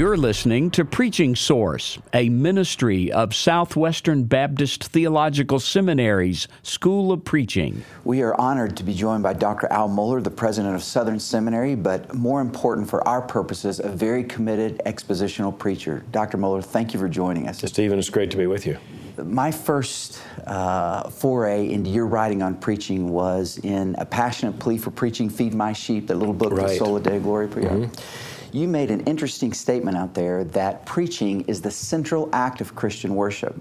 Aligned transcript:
You're 0.00 0.16
listening 0.16 0.70
to 0.70 0.86
Preaching 0.86 1.36
Source, 1.36 1.98
a 2.14 2.30
ministry 2.30 3.12
of 3.12 3.34
Southwestern 3.34 4.24
Baptist 4.24 4.84
Theological 4.84 5.60
Seminary's 5.60 6.48
School 6.62 7.12
of 7.12 7.22
Preaching. 7.22 7.84
We 8.04 8.22
are 8.22 8.34
honored 8.40 8.78
to 8.78 8.82
be 8.82 8.94
joined 8.94 9.22
by 9.22 9.34
Dr. 9.34 9.70
Al 9.70 9.90
Mohler, 9.90 10.24
the 10.24 10.30
president 10.30 10.74
of 10.74 10.82
Southern 10.82 11.20
Seminary, 11.20 11.74
but 11.74 12.14
more 12.14 12.40
important 12.40 12.88
for 12.88 13.06
our 13.06 13.20
purposes, 13.20 13.78
a 13.78 13.90
very 13.90 14.24
committed 14.24 14.80
expositional 14.86 15.58
preacher. 15.58 16.02
Dr. 16.12 16.38
Mohler, 16.38 16.64
thank 16.64 16.94
you 16.94 16.98
for 16.98 17.06
joining 17.10 17.46
us. 17.46 17.58
Stephen, 17.58 17.98
it's 17.98 18.08
great 18.08 18.30
to 18.30 18.38
be 18.38 18.46
with 18.46 18.64
you. 18.66 18.78
My 19.22 19.50
first 19.50 20.22
uh, 20.46 21.10
foray 21.10 21.70
into 21.70 21.90
your 21.90 22.06
writing 22.06 22.42
on 22.42 22.54
preaching 22.54 23.10
was 23.10 23.58
in 23.58 23.96
A 23.98 24.06
Passionate 24.06 24.58
Plea 24.58 24.78
for 24.78 24.92
Preaching, 24.92 25.28
Feed 25.28 25.52
My 25.52 25.74
Sheep, 25.74 26.06
that 26.06 26.14
little 26.14 26.32
book, 26.32 26.54
right. 26.54 26.68
The 26.68 26.76
Soli 26.76 27.02
Deo 27.02 27.20
Gloria. 27.20 27.48
Mm-hmm 27.50 28.29
you 28.52 28.68
made 28.68 28.90
an 28.90 29.00
interesting 29.00 29.52
statement 29.52 29.96
out 29.96 30.14
there 30.14 30.44
that 30.44 30.86
preaching 30.86 31.42
is 31.42 31.60
the 31.60 31.70
central 31.70 32.28
act 32.32 32.60
of 32.60 32.74
Christian 32.74 33.14
worship. 33.14 33.56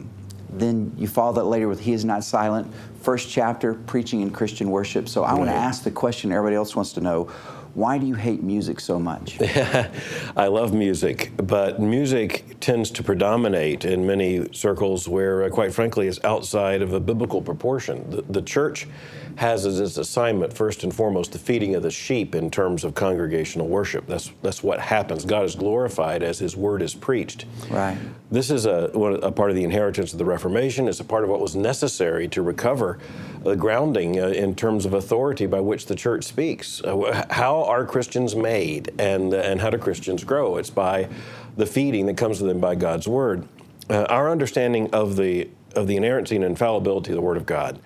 Then 0.52 0.94
you 0.98 1.08
follow 1.08 1.34
that 1.34 1.44
later 1.44 1.68
with 1.68 1.80
He 1.80 1.94
is 1.94 2.04
not 2.04 2.24
silent, 2.24 2.74
first 3.02 3.30
chapter, 3.30 3.76
preaching 3.76 4.22
in 4.22 4.32
Christian 4.32 4.72
worship. 4.72 5.08
So 5.08 5.24
I 5.24 5.32
right. 5.32 5.38
want 5.40 5.50
to 5.52 5.56
ask 5.56 5.84
the 5.84 5.92
question 5.92 6.32
everybody 6.32 6.56
else 6.56 6.76
wants 6.76 6.94
to 6.94 7.02
know 7.02 7.30
why 7.74 7.98
do 7.98 8.06
you 8.06 8.16
hate 8.16 8.44
music 8.44 8.80
so 8.80 9.00
much? 9.00 9.40
I 10.36 10.48
love 10.48 10.74
music, 10.74 11.32
but 11.38 11.80
music 11.80 12.60
tends 12.60 12.92
to 12.92 13.04
predominate 13.04 13.86
in 13.86 14.06
many 14.06 14.52
circles 14.54 15.08
where, 15.08 15.44
uh, 15.44 15.50
quite 15.50 15.74
frankly, 15.74 16.08
it's 16.08 16.20
outside 16.24 16.82
of 16.82 16.94
a 16.94 17.00
biblical 17.00 17.42
proportion. 17.42 18.10
The, 18.10 18.22
the 18.24 18.42
church 18.42 18.88
has 19.36 19.66
as 19.66 19.80
its 19.80 19.98
assignment, 19.98 20.52
first 20.52 20.84
and 20.84 20.94
foremost, 20.94 21.32
the 21.32 21.40
feeding 21.40 21.76
of 21.76 21.84
the 21.84 21.92
sheep 21.92 22.36
in 22.36 22.52
terms 22.52 22.84
of 22.84 22.94
congregational 22.94 23.68
worship. 23.68 24.06
That's, 24.08 24.32
that's 24.42 24.62
what 24.62 24.80
happens. 24.80 25.24
God 25.24 25.46
is 25.46 25.56
glorified 25.56 26.24
as 26.24 26.40
His 26.40 26.58
word 26.58 26.82
is 26.82 26.94
preached. 26.94 27.46
Right. 27.70 27.98
This 28.32 28.52
is 28.52 28.66
a, 28.66 28.92
a 29.24 29.32
part 29.32 29.50
of 29.50 29.56
the 29.56 29.64
inheritance 29.64 30.12
of 30.12 30.20
the 30.20 30.26
Reformation. 30.26 30.88
It's 30.88 31.00
a 31.00 31.06
part 31.06 31.24
of 31.24 31.30
what 31.30 31.40
was 31.40 31.56
necessary 31.56 32.28
to 32.30 32.42
recover 32.42 33.00
the 33.44 33.56
grounding 33.56 34.20
uh, 34.20 34.28
in 34.28 34.56
terms 34.56 34.86
of 34.86 34.94
authority 34.94 35.46
by 35.46 35.62
which 35.62 35.86
the 35.86 35.96
church 35.96 36.26
speaks. 36.26 36.82
Uh, 36.84 37.26
how 37.30 37.59
are 37.66 37.86
Christians 37.86 38.36
made 38.36 38.94
and, 39.00 39.34
and 39.34 39.62
how 39.62 39.70
do 39.70 39.78
Christians 39.78 40.24
grow? 40.24 40.58
It's 40.58 40.70
by 40.70 41.10
the 41.58 41.66
feeding 41.66 42.06
that 42.08 42.18
comes 42.18 42.40
to 42.40 42.46
them 42.46 42.60
by 42.60 42.76
God's 42.76 43.08
word. 43.08 43.48
Uh, 43.90 44.04
our 44.10 44.30
understanding 44.30 44.90
of 44.92 45.16
the, 45.16 45.50
of 45.76 45.88
the 45.88 45.98
inerrancy 45.98 46.36
and 46.36 46.46
infallibility 46.46 47.12
of 47.12 47.16
the 47.16 47.22
Word 47.22 47.38
of 47.38 47.46
God 47.46 47.80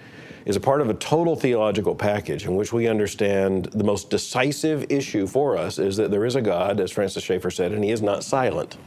is 0.45 0.55
a 0.55 0.59
part 0.59 0.81
of 0.81 0.89
a 0.89 0.93
total 0.93 1.35
theological 1.35 1.95
package 1.95 2.45
in 2.45 2.55
which 2.55 2.73
we 2.73 2.87
understand 2.87 3.65
the 3.67 3.83
most 3.83 4.09
decisive 4.09 4.85
issue 4.91 5.25
for 5.25 5.57
us 5.57 5.79
is 5.79 5.95
that 5.97 6.11
there 6.11 6.25
is 6.25 6.35
a 6.35 6.41
God, 6.41 6.79
as 6.79 6.91
Francis 6.91 7.23
Schaeffer 7.23 7.49
said, 7.49 7.71
and 7.71 7.83
he 7.83 7.91
is 7.91 8.01
not 8.01 8.23
silent. 8.23 8.77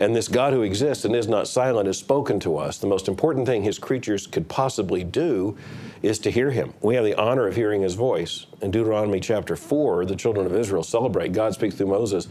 And 0.00 0.16
this 0.16 0.28
God 0.28 0.54
who 0.54 0.62
exists 0.62 1.04
and 1.04 1.14
is 1.14 1.28
not 1.28 1.46
silent 1.46 1.86
has 1.86 1.98
spoken 1.98 2.40
to 2.40 2.56
us. 2.56 2.78
The 2.78 2.86
most 2.86 3.06
important 3.06 3.46
thing 3.46 3.62
his 3.62 3.78
creatures 3.78 4.26
could 4.26 4.48
possibly 4.48 5.04
do 5.04 5.58
is 6.02 6.18
to 6.20 6.30
hear 6.30 6.50
him. 6.50 6.72
We 6.80 6.94
have 6.94 7.04
the 7.04 7.14
honor 7.20 7.46
of 7.46 7.54
hearing 7.54 7.82
his 7.82 7.94
voice. 7.94 8.46
In 8.62 8.70
Deuteronomy 8.70 9.20
chapter 9.20 9.56
4, 9.56 10.06
the 10.06 10.16
children 10.16 10.46
of 10.46 10.54
Israel 10.54 10.82
celebrate 10.82 11.32
God 11.32 11.52
speaks 11.52 11.74
through 11.74 11.88
Moses. 11.88 12.28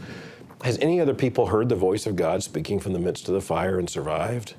Has 0.62 0.78
any 0.78 1.00
other 1.00 1.14
people 1.14 1.46
heard 1.46 1.68
the 1.68 1.76
voice 1.76 2.06
of 2.06 2.16
God 2.16 2.42
speaking 2.42 2.80
from 2.80 2.92
the 2.92 2.98
midst 2.98 3.28
of 3.28 3.34
the 3.34 3.40
fire 3.40 3.78
and 3.78 3.88
survived? 3.88 4.54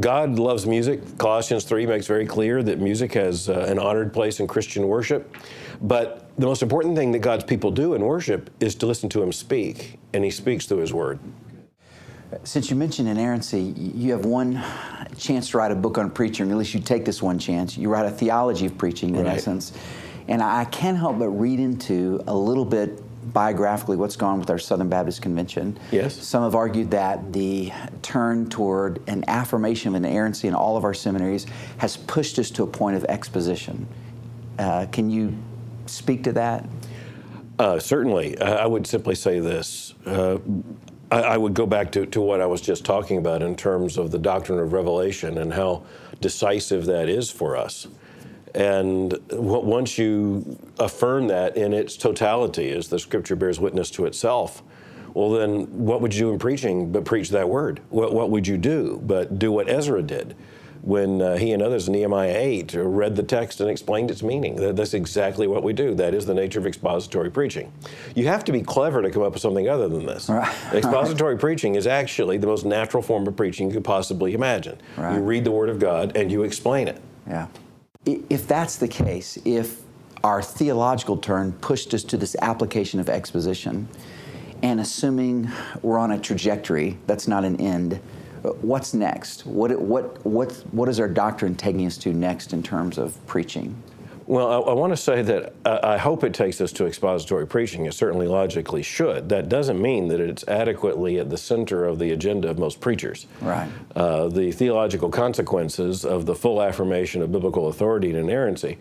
God 0.00 0.38
loves 0.38 0.66
music. 0.66 1.18
Colossians 1.18 1.64
3 1.64 1.84
makes 1.84 2.06
very 2.06 2.24
clear 2.24 2.62
that 2.62 2.80
music 2.80 3.12
has 3.12 3.50
uh, 3.50 3.66
an 3.68 3.78
honored 3.78 4.14
place 4.14 4.40
in 4.40 4.46
Christian 4.46 4.88
worship. 4.88 5.36
But 5.82 6.30
the 6.38 6.46
most 6.46 6.62
important 6.62 6.96
thing 6.96 7.12
that 7.12 7.18
God's 7.18 7.44
people 7.44 7.70
do 7.70 7.92
in 7.92 8.00
worship 8.00 8.48
is 8.58 8.74
to 8.76 8.86
listen 8.86 9.10
to 9.10 9.22
Him 9.22 9.32
speak, 9.32 9.98
and 10.14 10.24
He 10.24 10.30
speaks 10.30 10.64
through 10.64 10.78
His 10.78 10.94
Word. 10.94 11.18
Since 12.44 12.70
you 12.70 12.76
mentioned 12.76 13.08
inerrancy, 13.08 13.60
you 13.76 14.12
have 14.12 14.24
one 14.24 14.62
chance 15.16 15.50
to 15.50 15.58
write 15.58 15.72
a 15.72 15.74
book 15.74 15.98
on 15.98 16.10
preaching, 16.10 16.48
or 16.48 16.52
at 16.52 16.58
least 16.58 16.74
you 16.74 16.80
take 16.80 17.04
this 17.04 17.22
one 17.22 17.38
chance. 17.38 17.76
You 17.76 17.88
write 17.88 18.06
a 18.06 18.10
theology 18.10 18.66
of 18.66 18.78
preaching, 18.78 19.14
in 19.16 19.24
right. 19.24 19.36
essence. 19.36 19.72
And 20.28 20.42
I 20.42 20.64
can't 20.66 20.96
help 20.96 21.18
but 21.18 21.28
read 21.28 21.60
into 21.60 22.22
a 22.26 22.34
little 22.34 22.64
bit 22.64 23.02
biographically 23.32 23.96
what's 23.96 24.16
gone 24.16 24.38
with 24.38 24.50
our 24.50 24.58
Southern 24.58 24.88
Baptist 24.88 25.22
Convention. 25.22 25.78
Yes. 25.90 26.14
Some 26.14 26.42
have 26.42 26.54
argued 26.54 26.90
that 26.90 27.32
the 27.32 27.72
turn 28.02 28.48
toward 28.48 29.06
an 29.08 29.24
affirmation 29.28 29.94
of 29.94 30.02
inerrancy 30.02 30.48
in 30.48 30.54
all 30.54 30.76
of 30.76 30.84
our 30.84 30.94
seminaries 30.94 31.46
has 31.78 31.96
pushed 31.96 32.38
us 32.38 32.50
to 32.52 32.62
a 32.62 32.66
point 32.66 32.96
of 32.96 33.04
exposition. 33.04 33.86
Uh, 34.58 34.86
can 34.90 35.08
you 35.10 35.36
speak 35.86 36.24
to 36.24 36.32
that? 36.32 36.68
Uh, 37.58 37.78
certainly. 37.78 38.38
I 38.40 38.66
would 38.66 38.86
simply 38.86 39.14
say 39.14 39.38
this. 39.38 39.94
I, 41.12 41.20
I, 41.20 41.36
would 41.36 41.52
go 41.52 41.66
back 41.66 41.92
to, 41.92 42.06
to 42.06 42.20
what 42.22 42.40
I 42.40 42.46
was 42.46 42.62
just 42.62 42.86
talking 42.86 43.18
about 43.18 43.42
in 43.42 43.54
terms 43.54 43.98
of 43.98 44.10
the 44.10 44.18
doctrine 44.18 44.58
of 44.58 44.72
revelation 44.72 45.36
and 45.36 45.52
how 45.52 45.84
decisive 46.22 46.86
that 46.86 47.08
is 47.08 47.30
for 47.30 47.54
us. 47.54 47.86
And 48.54 49.18
once 49.30 49.98
you 49.98 50.58
affirm 50.78 51.28
that 51.28 51.56
in 51.56 51.74
its 51.74 51.96
totality, 51.98 52.70
as 52.70 52.88
the 52.88 52.98
scripture 52.98 53.36
bears 53.36 53.60
witness 53.60 53.90
to 53.92 54.06
itself, 54.06 54.62
well, 55.12 55.30
then 55.32 55.64
what 55.84 56.00
would 56.00 56.14
you 56.14 56.20
do 56.20 56.32
in 56.32 56.38
preaching 56.38 56.90
but 56.90 57.04
preach 57.04 57.28
that 57.30 57.48
word? 57.48 57.80
What, 57.90 58.14
what 58.14 58.30
would 58.30 58.46
you 58.46 58.56
do 58.56 59.00
but 59.04 59.38
do 59.38 59.52
what 59.52 59.68
Ezra 59.68 60.02
did? 60.02 60.34
When 60.82 61.22
uh, 61.22 61.36
he 61.36 61.52
and 61.52 61.62
others 61.62 61.86
in 61.86 61.94
Nehemiah 61.94 62.36
8 62.36 62.74
read 62.74 63.16
the 63.16 63.22
text 63.22 63.60
and 63.60 63.70
explained 63.70 64.10
its 64.10 64.22
meaning. 64.22 64.56
That's 64.74 64.94
exactly 64.94 65.46
what 65.46 65.62
we 65.62 65.72
do. 65.72 65.94
That 65.94 66.12
is 66.12 66.26
the 66.26 66.34
nature 66.34 66.58
of 66.58 66.66
expository 66.66 67.30
preaching. 67.30 67.72
You 68.14 68.26
have 68.26 68.44
to 68.44 68.52
be 68.52 68.62
clever 68.62 69.00
to 69.00 69.10
come 69.10 69.22
up 69.22 69.32
with 69.32 69.42
something 69.42 69.68
other 69.68 69.88
than 69.88 70.06
this. 70.06 70.28
Right. 70.28 70.52
Expository 70.72 71.38
preaching 71.38 71.76
is 71.76 71.86
actually 71.86 72.36
the 72.38 72.46
most 72.46 72.64
natural 72.64 73.02
form 73.02 73.26
of 73.26 73.36
preaching 73.36 73.68
you 73.68 73.74
could 73.74 73.84
possibly 73.84 74.34
imagine. 74.34 74.80
Right. 74.96 75.14
You 75.14 75.20
read 75.20 75.44
the 75.44 75.52
Word 75.52 75.68
of 75.68 75.78
God 75.78 76.16
and 76.16 76.30
you 76.30 76.42
explain 76.42 76.88
it. 76.88 77.00
Yeah 77.28 77.46
if 78.04 78.46
that's 78.46 78.76
the 78.76 78.88
case, 78.88 79.38
if 79.44 79.80
our 80.24 80.42
theological 80.42 81.16
turn 81.16 81.52
pushed 81.52 81.94
us 81.94 82.04
to 82.04 82.16
this 82.16 82.36
application 82.42 83.00
of 83.00 83.08
exposition, 83.08 83.88
and 84.62 84.80
assuming 84.80 85.50
we're 85.82 85.98
on 85.98 86.12
a 86.12 86.18
trajectory 86.18 86.98
that's 87.06 87.26
not 87.26 87.44
an 87.44 87.60
end, 87.60 88.00
what's 88.42 88.94
next? 88.94 89.46
What, 89.46 89.78
what, 89.80 90.24
what, 90.24 90.52
what 90.72 90.88
is 90.88 91.00
our 91.00 91.08
doctrine 91.08 91.54
taking 91.54 91.86
us 91.86 91.96
to 91.98 92.12
next 92.12 92.52
in 92.52 92.62
terms 92.62 92.98
of 92.98 93.24
preaching? 93.26 93.80
Well, 94.26 94.46
I, 94.46 94.70
I 94.70 94.72
want 94.74 94.92
to 94.92 94.96
say 94.96 95.22
that 95.22 95.52
I, 95.64 95.94
I 95.94 95.96
hope 95.96 96.24
it 96.24 96.32
takes 96.32 96.60
us 96.60 96.72
to 96.72 96.86
expository 96.86 97.46
preaching. 97.46 97.86
It 97.86 97.94
certainly 97.94 98.28
logically 98.28 98.82
should. 98.82 99.28
That 99.28 99.48
doesn't 99.48 99.80
mean 99.80 100.08
that 100.08 100.20
it's 100.20 100.46
adequately 100.48 101.18
at 101.18 101.28
the 101.28 101.38
center 101.38 101.84
of 101.84 101.98
the 101.98 102.12
agenda 102.12 102.48
of 102.48 102.58
most 102.58 102.80
preachers. 102.80 103.26
Right. 103.40 103.68
Uh, 103.94 104.28
the 104.28 104.52
theological 104.52 105.10
consequences 105.10 106.04
of 106.04 106.26
the 106.26 106.34
full 106.34 106.62
affirmation 106.62 107.22
of 107.22 107.32
biblical 107.32 107.68
authority 107.68 108.10
and 108.10 108.18
inerrancy 108.18 108.78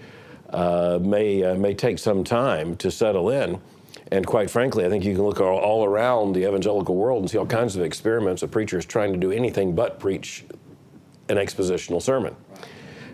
uh, 0.51 0.99
may 1.01 1.43
uh, 1.43 1.55
may 1.55 1.73
take 1.73 1.97
some 1.97 2.23
time 2.23 2.75
to 2.77 2.91
settle 2.91 3.29
in. 3.29 3.59
And 4.11 4.27
quite 4.27 4.49
frankly, 4.49 4.85
I 4.85 4.89
think 4.89 5.05
you 5.05 5.15
can 5.15 5.23
look 5.23 5.39
all, 5.39 5.57
all 5.57 5.85
around 5.85 6.33
the 6.33 6.45
evangelical 6.47 6.95
world 6.95 7.21
and 7.21 7.29
see 7.29 7.37
all 7.37 7.45
kinds 7.45 7.77
of 7.77 7.81
experiments 7.81 8.43
of 8.43 8.51
preachers 8.51 8.85
trying 8.85 9.13
to 9.13 9.19
do 9.19 9.31
anything 9.31 9.73
but 9.73 9.99
preach 9.99 10.43
an 11.29 11.37
expositional 11.37 12.01
sermon. 12.01 12.35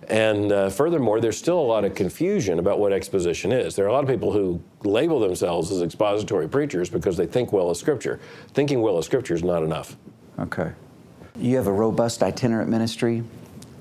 And 0.09 0.52
uh, 0.52 0.69
furthermore, 0.69 1.19
there's 1.19 1.38
still 1.38 1.59
a 1.59 1.62
lot 1.62 1.84
of 1.84 1.94
confusion 1.94 2.59
about 2.59 2.80
what 2.80 2.94
exposition 2.94 3.52
is. 3.52 3.75
There 3.75 3.86
are 3.86 3.90
a 3.90 3.94
lot 3.94 4.03
of 4.03 4.09
people 4.09 4.31
who 4.31 4.62
label 4.84 5.19
themselves 5.19 5.69
as 5.69 5.81
expository 5.81 6.47
preachers 6.47 6.90
because 6.90 7.18
they 7.18 7.28
think 7.28 7.52
well 7.52 7.69
of 7.69 7.78
Scripture. 7.78 8.19
Thinking 8.53 8.81
well 8.81 8.97
of 8.97 9.06
Scripture 9.06 9.36
is 9.36 9.44
not 9.44 9.63
enough. 9.63 9.97
Okay. 10.40 10.72
You 11.36 11.57
have 11.57 11.68
a 11.68 11.72
robust 11.72 12.24
itinerant 12.24 12.69
ministry, 12.69 13.24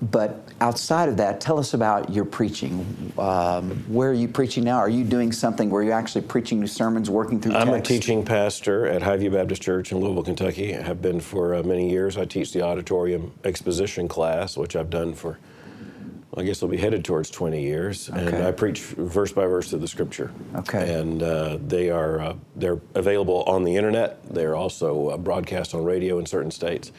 but 0.03 0.47
outside 0.61 1.09
of 1.09 1.17
that, 1.17 1.41
tell 1.41 1.59
us 1.59 1.75
about 1.75 2.13
your 2.13 2.25
preaching. 2.25 3.13
Um, 3.19 3.71
where 3.89 4.11
are 4.11 4.15
you 4.15 4.29
preaching 4.29 4.65
now? 4.65 4.77
Are 4.77 4.89
you 4.89 5.05
doing 5.05 5.33
something 5.33 5.71
where 5.71 5.83
you're 5.83 5.95
actually 5.95 6.23
preaching 6.23 6.61
new 6.61 6.67
sermons, 6.67 7.09
working 7.09 7.41
through 7.41 7.55
I'm 7.55 7.69
text? 7.69 7.91
a 7.91 7.95
teaching 7.95 8.25
pastor 8.25 8.87
at 8.87 9.03
Highview 9.03 9.33
Baptist 9.33 9.63
Church 9.63 9.93
in 9.93 9.99
Louisville, 9.99 10.23
Kentucky. 10.23 10.77
I 10.77 10.83
have 10.83 11.01
been 11.01 11.21
for 11.21 11.55
uh, 11.55 11.63
many 11.63 11.91
years. 11.91 12.19
I 12.19 12.27
teach 12.27 12.53
the 12.53 12.63
auditorium 12.63 13.33
exposition 13.45 14.07
class, 14.07 14.57
which 14.57 14.77
I've 14.77 14.91
done 14.91 15.15
for 15.15 15.39
I 16.39 16.43
guess 16.43 16.61
they'll 16.61 16.69
be 16.69 16.77
headed 16.77 17.03
towards 17.03 17.31
20 17.31 17.63
years, 17.63 18.11
okay. 18.11 18.27
and 18.27 18.47
I 18.47 18.53
preach 18.53 18.81
verse 18.81 19.33
by 19.33 19.47
verse 19.47 19.73
of 19.73 19.81
the 19.81 19.89
Scripture. 19.89 20.31
Okay. 20.55 20.93
And 20.95 21.23
uh, 21.23 21.57
they 21.67 21.89
are 21.89 22.21
uh, 22.21 22.35
they're 22.57 22.81
available 22.95 23.43
on 23.45 23.65
the 23.65 23.75
internet. 23.75 24.23
They're 24.29 24.55
also 24.55 25.09
uh, 25.09 25.17
broadcast 25.17 25.75
on 25.75 25.83
radio 25.83 26.19
in 26.19 26.27
certain 26.27 26.51
states. 26.51 26.93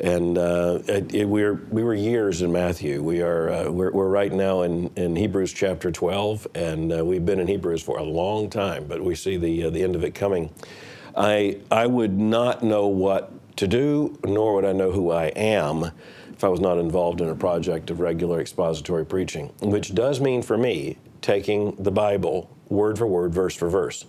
And 0.00 0.38
uh, 0.38 0.78
it, 0.86 1.14
it, 1.14 1.24
we're 1.26 1.54
we 1.70 1.84
were 1.84 1.94
years 1.94 2.40
in 2.40 2.50
Matthew. 2.50 3.02
We 3.02 3.20
are 3.20 3.50
uh, 3.50 3.70
we're, 3.70 3.90
we're, 3.90 4.08
right 4.08 4.32
now 4.32 4.62
in, 4.62 4.90
in 4.96 5.14
Hebrews 5.14 5.52
chapter 5.52 5.92
12, 5.92 6.46
and 6.54 6.90
uh, 6.90 7.04
we've 7.04 7.24
been 7.26 7.38
in 7.38 7.46
Hebrews 7.46 7.82
for 7.82 7.98
a 7.98 8.02
long 8.02 8.48
time, 8.48 8.86
but 8.88 9.04
we 9.04 9.14
see 9.14 9.36
the 9.36 9.68
the 9.68 9.82
end 9.82 9.94
of 9.94 10.02
it 10.02 10.14
coming. 10.14 10.54
I 11.14 11.58
I 11.70 11.86
would 11.86 12.18
not 12.18 12.62
know 12.62 12.86
what 12.86 13.30
to 13.58 13.68
do, 13.68 14.18
nor 14.24 14.54
would 14.54 14.64
I 14.64 14.72
know 14.72 14.90
who 14.90 15.10
I 15.10 15.26
am 15.26 15.90
if 16.32 16.44
I 16.44 16.48
was 16.48 16.60
not 16.60 16.78
involved 16.78 17.20
in 17.20 17.28
a 17.28 17.34
project 17.34 17.90
of 17.90 18.00
regular 18.00 18.40
expository 18.40 19.04
preaching, 19.04 19.52
which 19.60 19.94
does 19.94 20.18
mean 20.18 20.40
for 20.40 20.56
me 20.56 20.96
taking 21.20 21.76
the 21.76 21.90
Bible 21.90 22.50
word 22.70 22.96
for 22.96 23.06
word, 23.06 23.34
verse 23.34 23.54
for 23.54 23.68
verse. 23.68 24.06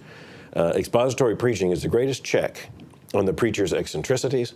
Uh, 0.55 0.71
expository 0.75 1.35
preaching 1.35 1.71
is 1.71 1.81
the 1.81 1.89
greatest 1.89 2.23
check 2.23 2.69
on 3.13 3.25
the 3.25 3.33
preacher's 3.33 3.73
eccentricities, 3.73 4.53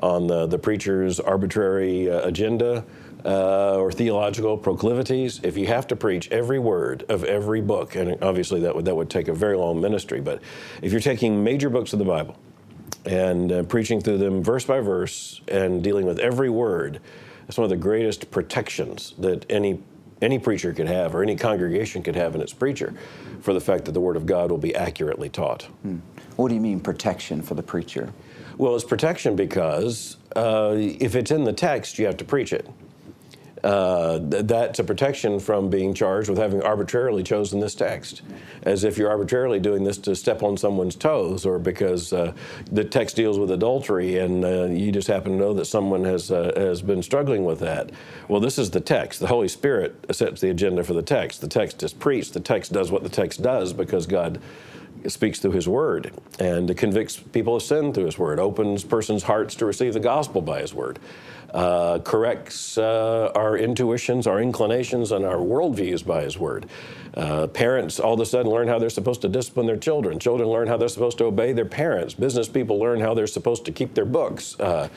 on 0.00 0.26
the, 0.26 0.46
the 0.46 0.58
preacher's 0.58 1.18
arbitrary 1.18 2.10
uh, 2.10 2.20
agenda 2.26 2.84
uh, 3.24 3.76
or 3.76 3.90
theological 3.90 4.56
proclivities. 4.56 5.40
If 5.42 5.56
you 5.56 5.66
have 5.66 5.86
to 5.88 5.96
preach 5.96 6.30
every 6.30 6.58
word 6.58 7.04
of 7.08 7.24
every 7.24 7.60
book, 7.60 7.96
and 7.96 8.22
obviously 8.22 8.60
that 8.60 8.74
would, 8.74 8.84
that 8.84 8.94
would 8.94 9.10
take 9.10 9.28
a 9.28 9.34
very 9.34 9.56
long 9.56 9.80
ministry, 9.80 10.20
but 10.20 10.40
if 10.82 10.92
you're 10.92 11.00
taking 11.00 11.42
major 11.42 11.68
books 11.68 11.92
of 11.92 11.98
the 11.98 12.04
Bible 12.04 12.36
and 13.04 13.50
uh, 13.50 13.62
preaching 13.64 14.00
through 14.00 14.18
them 14.18 14.42
verse 14.42 14.64
by 14.64 14.80
verse 14.80 15.40
and 15.48 15.82
dealing 15.82 16.06
with 16.06 16.18
every 16.20 16.50
word, 16.50 17.00
that's 17.46 17.58
one 17.58 17.64
of 17.64 17.70
the 17.70 17.76
greatest 17.76 18.30
protections 18.30 19.14
that 19.18 19.44
any 19.50 19.80
any 20.22 20.38
preacher 20.38 20.72
could 20.72 20.88
have 20.88 21.14
or 21.14 21.22
any 21.22 21.36
congregation 21.36 22.02
could 22.02 22.16
have 22.16 22.34
in 22.34 22.40
its 22.40 22.52
preacher 22.52 22.94
for 23.40 23.52
the 23.52 23.60
fact 23.60 23.84
that 23.84 23.92
the 23.92 24.00
Word 24.00 24.16
of 24.16 24.26
God 24.26 24.50
will 24.50 24.58
be 24.58 24.74
accurately 24.74 25.28
taught. 25.28 25.64
Hmm. 25.82 25.98
What 26.36 26.48
do 26.48 26.54
you 26.54 26.60
mean 26.60 26.80
protection 26.80 27.42
for 27.42 27.54
the 27.54 27.62
preacher? 27.62 28.12
Well, 28.58 28.74
it's 28.74 28.84
protection 28.84 29.36
because 29.36 30.16
uh, 30.34 30.74
if 30.76 31.14
it's 31.14 31.30
in 31.30 31.44
the 31.44 31.52
text, 31.52 31.98
you 31.98 32.06
have 32.06 32.16
to 32.18 32.24
preach 32.24 32.52
it. 32.52 32.68
Uh, 33.64 34.18
that's 34.22 34.78
a 34.78 34.84
protection 34.84 35.40
from 35.40 35.70
being 35.70 35.94
charged 35.94 36.28
with 36.28 36.38
having 36.38 36.62
arbitrarily 36.62 37.22
chosen 37.22 37.58
this 37.58 37.74
text, 37.74 38.22
as 38.62 38.84
if 38.84 38.98
you're 38.98 39.08
arbitrarily 39.08 39.58
doing 39.58 39.82
this 39.82 39.96
to 39.96 40.14
step 40.14 40.42
on 40.42 40.56
someone's 40.56 40.94
toes, 40.94 41.46
or 41.46 41.58
because 41.58 42.12
uh, 42.12 42.32
the 42.70 42.84
text 42.84 43.16
deals 43.16 43.38
with 43.38 43.50
adultery 43.50 44.18
and 44.18 44.44
uh, 44.44 44.64
you 44.64 44.92
just 44.92 45.08
happen 45.08 45.32
to 45.32 45.38
know 45.38 45.54
that 45.54 45.64
someone 45.64 46.04
has 46.04 46.30
uh, 46.30 46.52
has 46.56 46.82
been 46.82 47.02
struggling 47.02 47.44
with 47.44 47.58
that. 47.60 47.90
Well, 48.28 48.40
this 48.40 48.58
is 48.58 48.70
the 48.70 48.80
text. 48.80 49.20
The 49.20 49.26
Holy 49.26 49.48
Spirit 49.48 50.04
sets 50.14 50.40
the 50.40 50.50
agenda 50.50 50.84
for 50.84 50.92
the 50.92 51.02
text. 51.02 51.40
The 51.40 51.48
text 51.48 51.82
is 51.82 51.92
preached. 51.92 52.34
The 52.34 52.40
text 52.40 52.72
does 52.72 52.90
what 52.90 53.02
the 53.02 53.08
text 53.08 53.42
does 53.42 53.72
because 53.72 54.06
God 54.06 54.40
speaks 55.08 55.38
through 55.38 55.52
his 55.52 55.68
word 55.68 56.12
and 56.38 56.74
convicts 56.76 57.16
people 57.16 57.56
of 57.56 57.62
sin 57.62 57.92
through 57.92 58.06
his 58.06 58.18
word, 58.18 58.38
opens 58.38 58.84
persons' 58.84 59.22
hearts 59.22 59.54
to 59.54 59.66
receive 59.66 59.94
the 59.94 60.00
gospel 60.00 60.40
by 60.40 60.60
his 60.60 60.74
word 60.74 60.98
uh, 61.52 61.98
corrects 62.00 62.78
uh, 62.78 63.30
our 63.34 63.56
intuitions, 63.56 64.26
our 64.26 64.40
inclinations, 64.40 65.12
and 65.12 65.24
our 65.24 65.36
worldviews 65.36 66.04
by 66.04 66.22
His 66.22 66.38
Word. 66.38 66.66
Uh, 67.14 67.46
parents 67.46 67.98
all 67.98 68.14
of 68.14 68.20
a 68.20 68.26
sudden 68.26 68.50
learn 68.50 68.68
how 68.68 68.78
they're 68.78 68.90
supposed 68.90 69.22
to 69.22 69.28
discipline 69.28 69.66
their 69.66 69.76
children. 69.76 70.18
Children 70.18 70.48
learn 70.50 70.68
how 70.68 70.76
they're 70.76 70.88
supposed 70.88 71.16
to 71.18 71.24
obey 71.24 71.52
their 71.52 71.64
parents. 71.64 72.12
Business 72.14 72.48
people 72.48 72.78
learn 72.78 73.00
how 73.00 73.14
they're 73.14 73.26
supposed 73.26 73.64
to 73.64 73.72
keep 73.72 73.94
their 73.94 74.04
books. 74.04 74.58
Uh, 74.60 74.88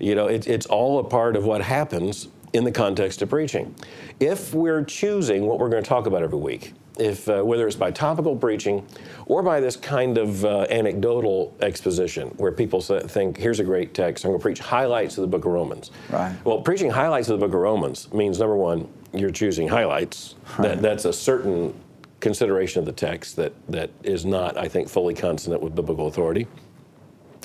you 0.00 0.14
know, 0.14 0.26
it, 0.26 0.46
it's 0.46 0.66
all 0.66 0.98
a 0.98 1.04
part 1.04 1.36
of 1.36 1.44
what 1.44 1.60
happens 1.60 2.28
in 2.52 2.64
the 2.64 2.72
context 2.72 3.20
of 3.20 3.28
preaching. 3.28 3.74
If 4.20 4.54
we're 4.54 4.84
choosing 4.84 5.46
what 5.46 5.58
we're 5.58 5.68
going 5.68 5.82
to 5.82 5.88
talk 5.88 6.06
about 6.06 6.22
every 6.22 6.38
week, 6.38 6.72
if 6.98 7.28
uh, 7.28 7.42
whether 7.42 7.66
it's 7.66 7.76
by 7.76 7.90
topical 7.90 8.36
preaching 8.36 8.86
or 9.26 9.42
by 9.42 9.60
this 9.60 9.76
kind 9.76 10.18
of 10.18 10.44
uh, 10.44 10.66
anecdotal 10.70 11.54
exposition 11.60 12.28
where 12.36 12.52
people 12.52 12.80
think 12.80 13.36
here's 13.36 13.60
a 13.60 13.64
great 13.64 13.94
text. 13.94 14.24
I'm 14.24 14.30
going 14.30 14.40
to 14.40 14.42
preach 14.42 14.58
highlights 14.58 15.18
of 15.18 15.22
the 15.22 15.28
book 15.28 15.44
of 15.44 15.52
romans. 15.52 15.90
Right. 16.10 16.34
Well 16.44 16.60
preaching 16.60 16.90
highlights 16.90 17.28
of 17.28 17.38
the 17.38 17.46
book 17.46 17.54
of 17.54 17.60
romans 17.60 18.12
means 18.12 18.38
number 18.38 18.56
one 18.56 18.88
you're 19.12 19.30
choosing 19.30 19.68
highlights. 19.68 20.34
Right. 20.58 20.68
that, 20.68 20.82
that's 20.82 21.04
a 21.04 21.12
certain 21.12 21.74
consideration 22.20 22.80
of 22.80 22.86
the 22.86 22.92
text 22.92 23.36
that, 23.36 23.52
that 23.68 23.90
is 24.02 24.24
not 24.24 24.56
i 24.56 24.66
think 24.66 24.88
fully 24.88 25.14
consonant 25.14 25.62
with 25.62 25.74
biblical 25.74 26.06
authority. 26.06 26.46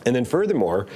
And 0.06 0.16
then 0.16 0.26
furthermore, 0.26 0.88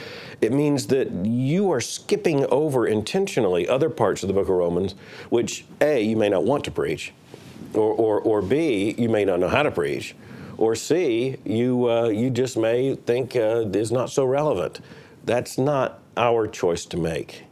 it 0.41 0.51
means 0.51 0.87
that 0.87 1.11
you 1.25 1.71
are 1.71 1.81
skipping 1.81 2.45
over 2.47 2.87
intentionally 2.87 3.67
other 3.67 3.89
parts 3.89 4.23
of 4.23 4.27
the 4.27 4.33
book 4.33 4.49
of 4.49 4.55
Romans, 4.55 4.95
which 5.29 5.65
A, 5.81 6.01
you 6.01 6.15
may 6.15 6.29
not 6.29 6.43
want 6.43 6.63
to 6.65 6.71
preach, 6.71 7.13
or, 7.75 7.93
or, 7.93 8.21
or 8.21 8.41
B, 8.41 8.95
you 8.97 9.09
may 9.09 9.25
not 9.25 9.39
know 9.39 9.49
how 9.49 9.63
to 9.63 9.71
preach, 9.71 10.15
or 10.57 10.75
C, 10.75 11.37
you, 11.43 11.89
uh, 11.89 12.07
you 12.07 12.29
just 12.29 12.57
may 12.57 12.95
think 12.95 13.35
uh, 13.35 13.67
is 13.73 13.91
not 13.91 14.09
so 14.09 14.25
relevant. 14.25 14.79
That's 15.25 15.57
not 15.57 15.99
our 16.15 16.47
choice 16.47 16.85
to 16.85 16.97
make. 16.97 17.43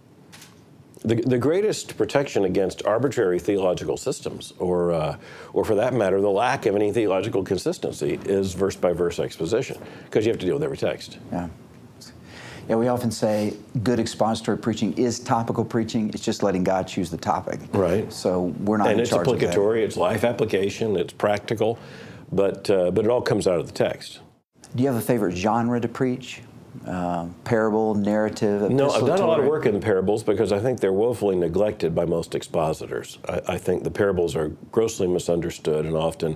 The, 1.05 1.15
the 1.15 1.37
greatest 1.37 1.97
protection 1.97 2.45
against 2.45 2.85
arbitrary 2.85 3.37
theological 3.37 3.97
systems, 3.97 4.53
or, 4.57 4.93
uh, 4.93 5.17
or 5.51 5.65
for 5.65 5.75
that 5.75 5.93
matter, 5.93 6.21
the 6.21 6.29
lack 6.29 6.65
of 6.65 6.75
any 6.75 6.93
theological 6.93 7.43
consistency, 7.43 8.19
is 8.23 8.53
verse 8.53 8.77
by 8.77 8.93
verse 8.93 9.19
exposition, 9.19 9.77
because 10.05 10.25
you 10.25 10.31
have 10.31 10.39
to 10.39 10.45
deal 10.45 10.55
with 10.55 10.63
every 10.63 10.77
text. 10.77 11.17
Yeah. 11.31 11.49
Yeah, 12.69 12.75
we 12.75 12.87
often 12.87 13.11
say 13.11 13.53
good 13.83 13.99
expository 13.99 14.57
preaching 14.57 14.93
is 14.97 15.19
topical 15.19 15.65
preaching. 15.65 16.09
It's 16.09 16.23
just 16.23 16.43
letting 16.43 16.63
God 16.63 16.87
choose 16.87 17.09
the 17.09 17.17
topic. 17.17 17.59
Right. 17.73 18.11
So 18.11 18.53
we're 18.59 18.77
not 18.77 18.89
and 18.89 19.01
it's 19.01 19.11
applicatory. 19.11 19.83
It's 19.83 19.97
life 19.97 20.23
application. 20.23 20.95
It's 20.95 21.13
practical, 21.13 21.77
but 22.31 22.69
uh, 22.69 22.91
but 22.91 23.05
it 23.05 23.11
all 23.11 23.21
comes 23.21 23.47
out 23.47 23.59
of 23.59 23.67
the 23.67 23.73
text. 23.73 24.19
Do 24.75 24.83
you 24.83 24.89
have 24.89 24.97
a 24.97 25.05
favorite 25.05 25.35
genre 25.35 25.79
to 25.79 25.87
preach? 25.87 26.41
Uh, 26.87 27.27
parable, 27.43 27.93
narrative, 27.93 28.69
No, 28.71 28.89
I've 28.89 29.05
done 29.05 29.19
a 29.19 29.27
lot 29.27 29.39
of 29.39 29.45
work 29.45 29.67
in 29.67 29.73
the 29.75 29.79
parables 29.79 30.23
because 30.23 30.51
I 30.51 30.59
think 30.59 30.79
they're 30.79 30.91
woefully 30.91 31.35
neglected 31.35 31.93
by 31.93 32.03
most 32.05 32.33
expositors. 32.33 33.19
I, 33.29 33.41
I 33.49 33.57
think 33.59 33.83
the 33.83 33.91
parables 33.91 34.35
are 34.35 34.49
grossly 34.71 35.07
misunderstood 35.07 35.85
and 35.85 35.95
often 35.95 36.35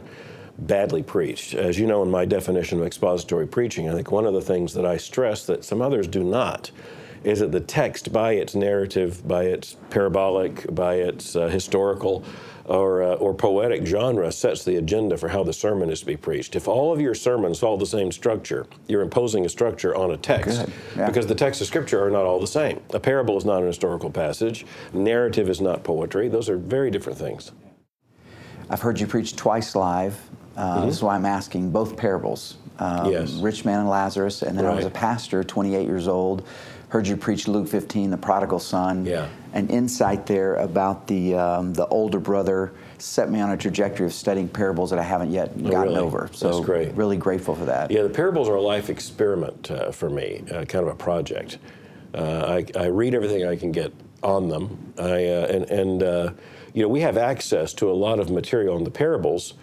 badly 0.60 1.04
preached. 1.04 1.54
As 1.54 1.78
you 1.78 1.86
know, 1.86 2.04
in 2.04 2.12
my 2.12 2.26
definition 2.26 2.80
of 2.80 2.86
expository 2.86 3.48
preaching, 3.48 3.90
I 3.90 3.94
think 3.94 4.12
one 4.12 4.26
of 4.26 4.34
the 4.34 4.42
things 4.42 4.74
that 4.74 4.86
I 4.86 4.98
stress 4.98 5.46
that 5.46 5.64
some 5.64 5.82
others 5.82 6.08
do 6.08 6.24
not 6.24 6.72
is 7.24 7.40
that 7.40 7.52
the 7.52 7.60
text, 7.60 8.12
by 8.12 8.34
its 8.34 8.56
narrative, 8.56 9.28
by 9.28 9.44
its 9.44 9.76
parabolic, 9.90 10.74
by 10.74 10.96
its 10.96 11.36
uh, 11.36 11.48
historical, 11.48 12.24
or, 12.66 13.02
uh, 13.02 13.16
or 13.16 13.34
poetic 13.34 13.86
genre 13.86 14.32
sets 14.32 14.66
the 14.66 14.76
agenda 14.76 15.18
for 15.18 15.30
how 15.30 15.44
the 15.44 15.54
sermon 15.54 15.90
is 15.90 16.02
to 16.02 16.06
be 16.06 16.18
preached. 16.18 16.56
If 16.56 16.68
all 16.68 16.92
of 16.94 17.00
your 17.00 17.16
sermons 17.16 17.60
follow 17.60 17.78
the 17.78 17.86
same 17.86 18.12
structure, 18.12 18.68
you're 18.88 19.02
imposing 19.02 19.46
a 19.46 19.50
structure 19.50 19.96
on 19.96 20.12
a 20.12 20.18
text 20.18 20.68
yeah. 20.96 21.08
because 21.08 21.28
the 21.28 21.36
texts 21.36 21.62
of 21.62 21.68
Scripture 21.68 22.06
are 22.06 22.12
not 22.12 22.26
all 22.26 22.40
the 22.40 22.48
same. 22.48 22.82
A 22.94 23.00
parable 23.00 23.38
is 23.38 23.46
not 23.46 23.62
an 23.62 23.68
historical 23.68 24.10
passage, 24.10 24.66
narrative 24.94 25.50
is 25.50 25.62
not 25.62 25.84
poetry. 25.84 26.28
Those 26.28 26.50
are 26.50 26.58
very 26.58 26.92
different 26.92 27.18
things. 27.18 27.52
I've 28.70 28.82
heard 28.82 29.00
you 29.00 29.08
preach 29.08 29.36
twice 29.36 29.76
live. 29.76 30.20
Uh, 30.56 30.78
mm-hmm. 30.78 30.88
This 30.88 30.98
is 30.98 31.04
why 31.04 31.16
I'm 31.16 31.26
asking 31.26 31.72
both 31.72 31.96
parables. 31.96 32.58
Um, 32.80 33.12
yes. 33.12 33.34
Rich 33.34 33.66
man 33.66 33.80
and 33.80 33.90
Lazarus, 33.90 34.44
and 34.44 34.58
then 34.58 34.66
right. 34.66 34.74
I 34.74 34.76
was 34.76 34.86
a 34.86 34.90
pastor, 34.90 35.44
28 35.44 35.86
years 35.86 36.08
old. 36.08 36.48
Heard 36.90 37.08
you 37.08 37.18
preach 37.18 37.48
Luke 37.48 37.68
15, 37.68 38.12
the 38.12 38.18
prodigal 38.18 38.60
son. 38.60 39.06
Yeah. 39.06 39.28
An 39.54 39.68
insight 39.70 40.26
there 40.26 40.56
about 40.56 41.08
the 41.08 41.36
um, 41.36 41.74
the 41.74 41.88
older 41.88 42.20
brother 42.20 42.74
set 42.98 43.30
me 43.30 43.42
on 43.42 43.52
a 43.52 43.58
trajectory 43.58 44.06
of 44.06 44.14
studying 44.14 44.48
parables 44.48 44.90
that 44.92 45.00
I 45.00 45.04
haven't 45.04 45.32
yet 45.32 45.52
oh, 45.58 45.70
gotten 45.70 45.94
really? 45.94 45.98
over. 45.98 46.30
So 46.32 46.52
That's 46.52 46.66
great. 46.66 46.94
really 46.94 47.18
grateful 47.18 47.56
for 47.56 47.66
that. 47.66 47.92
Yeah, 47.92 48.04
the 48.04 48.10
parables 48.10 48.48
are 48.48 48.56
a 48.56 48.62
life 48.62 48.90
experiment 48.90 49.70
uh, 49.70 49.92
for 49.92 50.10
me, 50.10 50.44
uh, 50.52 50.66
kind 50.66 50.86
of 50.86 50.88
a 50.88 50.96
project. 50.96 51.58
Uh, 52.14 52.62
I, 52.76 52.80
I, 52.80 52.86
read 52.88 53.14
everything 53.14 53.46
I 53.46 53.56
can 53.56 53.72
get 53.72 53.94
on 54.24 54.48
them, 54.48 54.94
I, 54.98 55.26
uh, 55.26 55.48
and, 55.48 55.66
and 55.70 56.04
uh, 56.04 56.32
you 56.74 56.82
know 56.82 56.90
we 56.90 57.02
have 57.02 57.18
access 57.18 57.74
to 57.76 57.90
a 57.90 57.94
lot 57.94 58.20
of 58.20 58.30
material 58.30 58.78
in 58.78 58.84
the 58.84 58.92
parables 58.92 59.54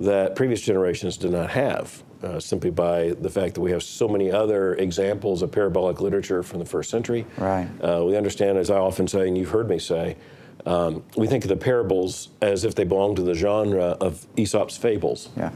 that 0.00 0.34
previous 0.34 0.60
generations 0.60 1.16
did 1.16 1.32
not 1.32 1.50
have. 1.50 2.02
Uh, 2.22 2.40
simply 2.40 2.70
by 2.70 3.10
the 3.20 3.28
fact 3.28 3.54
that 3.54 3.60
we 3.60 3.70
have 3.70 3.82
so 3.82 4.08
many 4.08 4.30
other 4.30 4.74
examples 4.76 5.42
of 5.42 5.52
parabolic 5.52 6.00
literature 6.00 6.42
from 6.42 6.58
the 6.58 6.64
first 6.64 6.88
century. 6.88 7.26
Right. 7.36 7.68
Uh, 7.82 8.02
we 8.06 8.16
understand, 8.16 8.56
as 8.56 8.70
I 8.70 8.78
often 8.78 9.06
say, 9.06 9.28
and 9.28 9.36
you've 9.36 9.50
heard 9.50 9.68
me 9.68 9.78
say, 9.78 10.16
um, 10.64 11.04
we 11.16 11.26
think 11.26 11.44
of 11.44 11.50
the 11.50 11.56
parables 11.56 12.30
as 12.40 12.64
if 12.64 12.74
they 12.74 12.84
belong 12.84 13.14
to 13.16 13.22
the 13.22 13.34
genre 13.34 13.98
of 14.00 14.26
Aesop's 14.38 14.74
fables. 14.74 15.28
Yeah. 15.36 15.50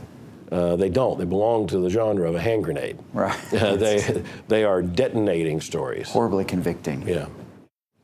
Uh, 0.53 0.77
they 0.77 0.91
don't. 0.91 1.19
They 1.19 1.25
belong 1.25 1.69
to 1.69 1.79
the 1.79 1.89
genre 1.89 2.29
of 2.29 2.35
a 2.35 2.41
hand 2.41 2.65
grenade. 2.65 2.99
Right. 3.15 3.55
Uh, 3.55 3.77
they 3.77 4.23
they 4.49 4.65
are 4.65 4.83
detonating 4.83 5.63
stories. 5.63 6.11
Horribly 6.11 6.45
convicting. 6.45 7.01
Yeah. 7.09 7.29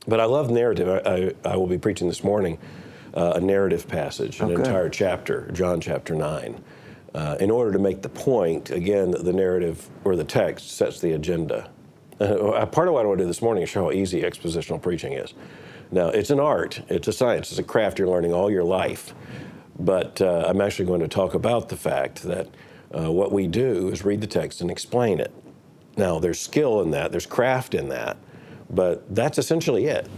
But 0.08 0.20
I 0.20 0.25
love 0.25 0.50
narrative. 0.50 0.88
I, 0.88 1.11
I, 1.11 1.52
I 1.52 1.56
will 1.56 1.66
be 1.66 1.78
preaching 1.78 2.08
this 2.08 2.25
morning 2.25 2.58
a 3.14 3.40
narrative 3.40 3.87
passage, 3.88 4.40
an 4.40 4.50
oh, 4.50 4.56
entire 4.56 4.88
chapter, 4.88 5.50
John 5.52 5.80
chapter 5.80 6.14
9. 6.14 6.62
Uh, 7.14 7.37
in 7.38 7.49
order 7.49 7.71
to 7.71 7.78
make 7.78 8.02
the 8.02 8.09
point, 8.09 8.71
again, 8.71 9.12
that 9.12 9.25
the 9.25 9.33
narrative 9.33 9.88
or 10.02 10.16
the 10.16 10.25
text 10.25 10.73
sets 10.73 11.00
the 11.00 11.12
agenda. 11.12 11.71
Uh, 12.21 12.64
part 12.66 12.87
of 12.87 12.94
what 12.94 13.04
I 13.04 13.09
want 13.09 13.18
to 13.18 13.25
do 13.25 13.26
this 13.26 13.42
morning 13.42 13.64
is 13.64 13.68
show 13.68 13.87
how 13.87 13.90
easy 13.90 14.23
expositional 14.23 14.80
preaching 14.80 15.14
is. 15.14 15.35
Now, 15.90 16.11
it's 16.11 16.30
an 16.30 16.38
art, 16.38 16.80
it's 16.88 17.09
a 17.09 17.12
science, 17.12 17.50
it's 17.50 17.59
a 17.59 17.64
craft 17.64 17.99
you're 17.99 18.06
learning 18.06 18.33
all 18.33 18.52
your 18.52 18.62
life. 18.62 19.12
But 19.80 20.23
uh, 20.23 20.44
I'm 20.47 20.61
actually 20.61 20.87
going 20.87 21.00
to 21.00 21.09
talk 21.09 21.35
about 21.35 21.71
the 21.71 21.76
fact 21.76 22.23
that 22.23 22.49
uh, 22.97 23.11
what 23.11 23.33
we 23.33 23.49
do 23.49 23.88
is 23.88 24.04
read 24.04 24.21
the 24.21 24.28
text 24.28 24.61
and 24.61 24.71
explain 24.71 25.18
it. 25.18 25.33
Now, 25.97 26.21
there's 26.21 26.38
skill 26.38 26.83
in 26.83 26.92
that, 26.92 27.11
there's 27.11 27.26
craft 27.26 27.75
in 27.75 27.88
that, 27.88 28.16
but 28.71 29.12
that's 29.14 29.37
essentially 29.37 29.87
it. 29.87 30.09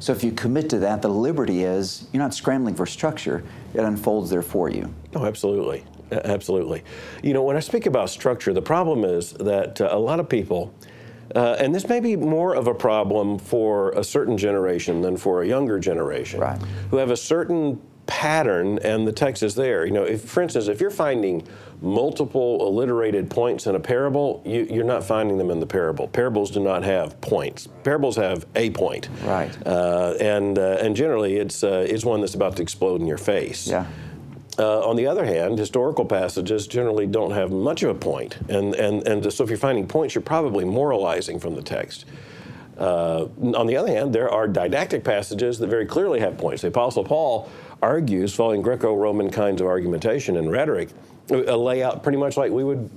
So 0.00 0.12
if 0.12 0.22
you 0.22 0.32
commit 0.32 0.70
to 0.70 0.78
that, 0.80 1.02
the 1.02 1.08
liberty 1.08 1.64
is 1.64 2.08
you're 2.12 2.22
not 2.22 2.34
scrambling 2.34 2.74
for 2.74 2.86
structure, 2.86 3.44
it 3.74 3.80
unfolds 3.80 4.30
there 4.30 4.42
for 4.42 4.68
you. 4.68 4.92
Oh, 5.14 5.24
absolutely. 5.24 5.84
Absolutely. 6.10 6.84
You 7.22 7.34
know, 7.34 7.42
when 7.42 7.56
I 7.56 7.60
speak 7.60 7.86
about 7.86 8.10
structure, 8.10 8.52
the 8.52 8.62
problem 8.62 9.04
is 9.04 9.32
that 9.34 9.80
uh, 9.80 9.88
a 9.90 9.98
lot 9.98 10.20
of 10.20 10.28
people, 10.28 10.72
uh, 11.34 11.56
and 11.58 11.74
this 11.74 11.88
may 11.88 12.00
be 12.00 12.16
more 12.16 12.54
of 12.54 12.66
a 12.66 12.74
problem 12.74 13.38
for 13.38 13.90
a 13.90 14.02
certain 14.02 14.38
generation 14.38 15.02
than 15.02 15.16
for 15.16 15.42
a 15.42 15.46
younger 15.46 15.78
generation, 15.78 16.40
right. 16.40 16.60
who 16.90 16.96
have 16.96 17.10
a 17.10 17.16
certain 17.16 17.80
pattern 18.08 18.78
and 18.78 19.06
the 19.06 19.12
text 19.12 19.44
is 19.44 19.54
there. 19.54 19.84
You 19.84 19.92
know, 19.92 20.02
if, 20.02 20.24
for 20.24 20.42
instance, 20.42 20.66
if 20.66 20.80
you're 20.80 20.90
finding 20.90 21.46
multiple 21.80 22.66
alliterated 22.66 23.30
points 23.30 23.66
in 23.68 23.76
a 23.76 23.80
parable, 23.80 24.42
you, 24.44 24.80
are 24.80 24.84
not 24.84 25.04
finding 25.04 25.38
them 25.38 25.50
in 25.50 25.60
the 25.60 25.66
parable. 25.66 26.08
Parables 26.08 26.50
do 26.50 26.58
not 26.58 26.82
have 26.82 27.20
points. 27.20 27.68
Parables 27.84 28.16
have 28.16 28.46
a 28.56 28.70
point. 28.70 29.08
Right. 29.22 29.56
Uh, 29.64 30.14
and 30.20 30.58
uh, 30.58 30.78
and 30.80 30.96
generally, 30.96 31.36
it's 31.36 31.62
uh, 31.62 31.86
it's 31.88 32.04
one 32.04 32.20
that's 32.20 32.34
about 32.34 32.56
to 32.56 32.62
explode 32.62 33.00
in 33.00 33.06
your 33.06 33.18
face. 33.18 33.68
Yeah. 33.68 33.86
Uh, 34.58 34.80
on 34.80 34.96
the 34.96 35.06
other 35.06 35.24
hand, 35.24 35.56
historical 35.56 36.04
passages 36.04 36.66
generally 36.66 37.06
don't 37.06 37.30
have 37.30 37.52
much 37.52 37.84
of 37.84 37.90
a 37.90 37.94
point. 37.94 38.38
point, 38.40 38.50
and 38.50 38.74
and 38.74 39.06
and 39.06 39.32
so 39.32 39.44
if 39.44 39.50
you're 39.50 39.58
finding 39.58 39.86
points, 39.86 40.14
you're 40.14 40.22
probably 40.22 40.64
moralizing 40.64 41.38
from 41.38 41.54
the 41.54 41.62
text. 41.62 42.06
Uh, 42.78 43.26
on 43.54 43.66
the 43.66 43.76
other 43.76 43.88
hand, 43.88 44.14
there 44.14 44.30
are 44.30 44.46
didactic 44.46 45.02
passages 45.02 45.58
that 45.58 45.66
very 45.66 45.84
clearly 45.84 46.20
have 46.20 46.38
points. 46.38 46.62
The 46.62 46.68
Apostle 46.68 47.02
Paul 47.02 47.50
argues, 47.82 48.34
following 48.34 48.62
Greco 48.62 48.94
Roman 48.94 49.30
kinds 49.30 49.60
of 49.60 49.66
argumentation 49.66 50.36
and 50.36 50.50
rhetoric, 50.50 50.90
a 51.30 51.56
layout 51.56 52.02
pretty 52.02 52.18
much 52.18 52.36
like 52.36 52.50
we 52.50 52.64
would 52.64 52.90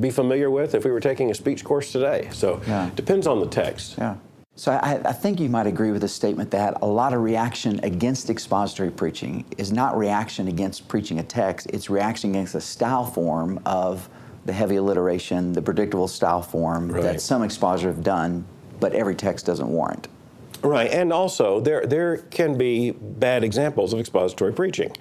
be 0.00 0.10
familiar 0.10 0.50
with 0.50 0.74
if 0.74 0.84
we 0.84 0.90
were 0.90 1.00
taking 1.00 1.30
a 1.30 1.34
speech 1.34 1.64
course 1.64 1.92
today. 1.92 2.28
So 2.32 2.60
yeah. 2.66 2.90
depends 2.94 3.26
on 3.26 3.40
the 3.40 3.46
text. 3.46 3.96
Yeah. 3.96 4.16
So 4.54 4.72
I, 4.72 5.00
I, 5.04 5.12
think 5.12 5.38
you 5.38 5.48
might 5.48 5.68
agree 5.68 5.92
with 5.92 6.02
the 6.02 6.08
statement 6.08 6.50
that 6.50 6.82
a 6.82 6.86
lot 6.86 7.14
of 7.14 7.22
reaction 7.22 7.78
against 7.84 8.28
expository 8.28 8.90
preaching 8.90 9.44
is 9.56 9.70
not 9.70 9.96
reaction 9.96 10.48
against 10.48 10.88
preaching 10.88 11.20
a 11.20 11.22
text, 11.22 11.68
it's 11.72 11.88
reaction 11.88 12.30
against 12.30 12.54
the 12.54 12.60
style 12.60 13.06
form 13.06 13.60
of 13.64 14.08
the 14.46 14.52
heavy 14.52 14.74
alliteration, 14.76 15.52
the 15.52 15.62
predictable 15.62 16.08
style 16.08 16.42
form 16.42 16.90
right. 16.90 17.02
that 17.04 17.20
some 17.20 17.44
expositors 17.44 17.94
have 17.94 18.04
done 18.04 18.44
but 18.80 18.92
every 18.92 19.14
text 19.14 19.46
doesn't 19.46 19.68
warrant. 19.68 20.08
Right, 20.62 20.90
and 20.90 21.12
also 21.12 21.60
there 21.60 21.86
there 21.86 22.16
can 22.16 22.58
be 22.58 22.90
bad 22.90 23.44
examples 23.44 23.92
of 23.92 24.00
expository 24.00 24.52
preaching. 24.52 24.92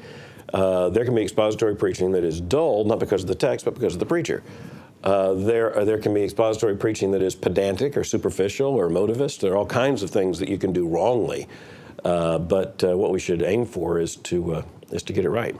Uh, 0.53 0.89
there 0.89 1.03
can 1.03 1.15
be 1.15 1.23
expository 1.23 1.75
preaching 1.75 2.11
that 2.11 2.23
is 2.23 2.39
dull, 2.39 2.85
not 2.85 2.99
because 2.99 3.23
of 3.23 3.27
the 3.27 3.35
text, 3.35 3.65
but 3.65 3.73
because 3.73 3.93
of 3.93 3.99
the 3.99 4.05
preacher. 4.05 4.43
Uh, 5.03 5.33
there, 5.33 5.77
uh, 5.77 5.85
there 5.85 5.97
can 5.99 6.13
be 6.13 6.23
expository 6.23 6.75
preaching 6.75 7.11
that 7.11 7.21
is 7.21 7.35
pedantic 7.35 7.95
or 7.95 8.03
superficial 8.03 8.75
or 8.75 8.89
motivist. 8.89 9.39
There 9.39 9.53
are 9.53 9.57
all 9.57 9.65
kinds 9.65 10.03
of 10.03 10.09
things 10.09 10.39
that 10.39 10.49
you 10.49 10.57
can 10.57 10.73
do 10.73 10.87
wrongly. 10.87 11.47
Uh, 12.03 12.39
but 12.39 12.83
uh, 12.83 12.97
what 12.97 13.11
we 13.11 13.19
should 13.19 13.41
aim 13.41 13.65
for 13.65 13.99
is 13.99 14.15
to, 14.15 14.55
uh, 14.55 14.61
is 14.91 15.03
to 15.03 15.13
get 15.13 15.25
it 15.25 15.29
right. 15.29 15.55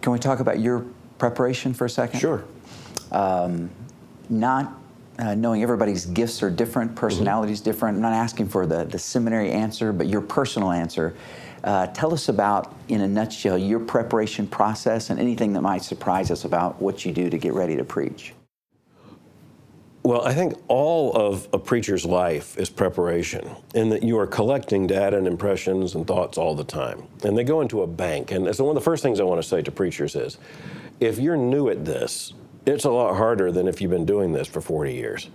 Can 0.00 0.12
we 0.12 0.18
talk 0.18 0.40
about 0.40 0.60
your 0.60 0.84
preparation 1.18 1.74
for 1.74 1.84
a 1.84 1.90
second? 1.90 2.20
Sure. 2.20 2.44
Um, 3.12 3.70
not 4.28 4.72
uh, 5.18 5.34
knowing 5.34 5.62
everybody's 5.62 6.06
gifts 6.06 6.42
are 6.42 6.50
different, 6.50 6.90
mm-hmm. 6.90 7.00
personalities 7.00 7.60
mm-hmm. 7.60 7.70
different. 7.70 7.96
I'm 7.96 8.02
not 8.02 8.12
asking 8.12 8.48
for 8.48 8.66
the, 8.66 8.84
the 8.84 8.98
seminary 8.98 9.50
answer, 9.50 9.92
but 9.92 10.06
your 10.06 10.20
personal 10.20 10.70
answer. 10.70 11.14
Uh, 11.62 11.86
tell 11.88 12.12
us 12.12 12.28
about, 12.28 12.74
in 12.88 13.00
a 13.00 13.08
nutshell, 13.08 13.56
your 13.56 13.80
preparation 13.80 14.46
process 14.46 15.08
and 15.08 15.18
anything 15.18 15.52
that 15.54 15.62
might 15.62 15.82
surprise 15.82 16.30
us 16.30 16.44
about 16.44 16.80
what 16.80 17.06
you 17.06 17.12
do 17.12 17.30
to 17.30 17.38
get 17.38 17.54
ready 17.54 17.74
to 17.74 17.84
preach. 17.84 18.34
Well, 20.02 20.26
I 20.26 20.34
think 20.34 20.52
all 20.68 21.14
of 21.14 21.48
a 21.54 21.58
preacher's 21.58 22.04
life 22.04 22.58
is 22.58 22.68
preparation, 22.68 23.50
in 23.74 23.88
that 23.88 24.02
you 24.02 24.18
are 24.18 24.26
collecting 24.26 24.86
data 24.86 25.16
and 25.16 25.26
impressions 25.26 25.94
and 25.94 26.06
thoughts 26.06 26.36
all 26.36 26.54
the 26.54 26.64
time. 26.64 27.04
And 27.22 27.38
they 27.38 27.42
go 27.42 27.62
into 27.62 27.80
a 27.80 27.86
bank. 27.86 28.30
And 28.30 28.54
so, 28.54 28.64
one 28.64 28.76
of 28.76 28.82
the 28.82 28.84
first 28.84 29.02
things 29.02 29.18
I 29.18 29.22
want 29.22 29.40
to 29.40 29.48
say 29.48 29.62
to 29.62 29.72
preachers 29.72 30.14
is 30.14 30.36
if 31.00 31.18
you're 31.18 31.38
new 31.38 31.70
at 31.70 31.86
this, 31.86 32.34
it's 32.66 32.84
a 32.84 32.90
lot 32.90 33.16
harder 33.16 33.52
than 33.52 33.68
if 33.68 33.80
you've 33.80 33.90
been 33.90 34.06
doing 34.06 34.32
this 34.32 34.48
for 34.48 34.60
40 34.60 34.94
years. 34.94 35.30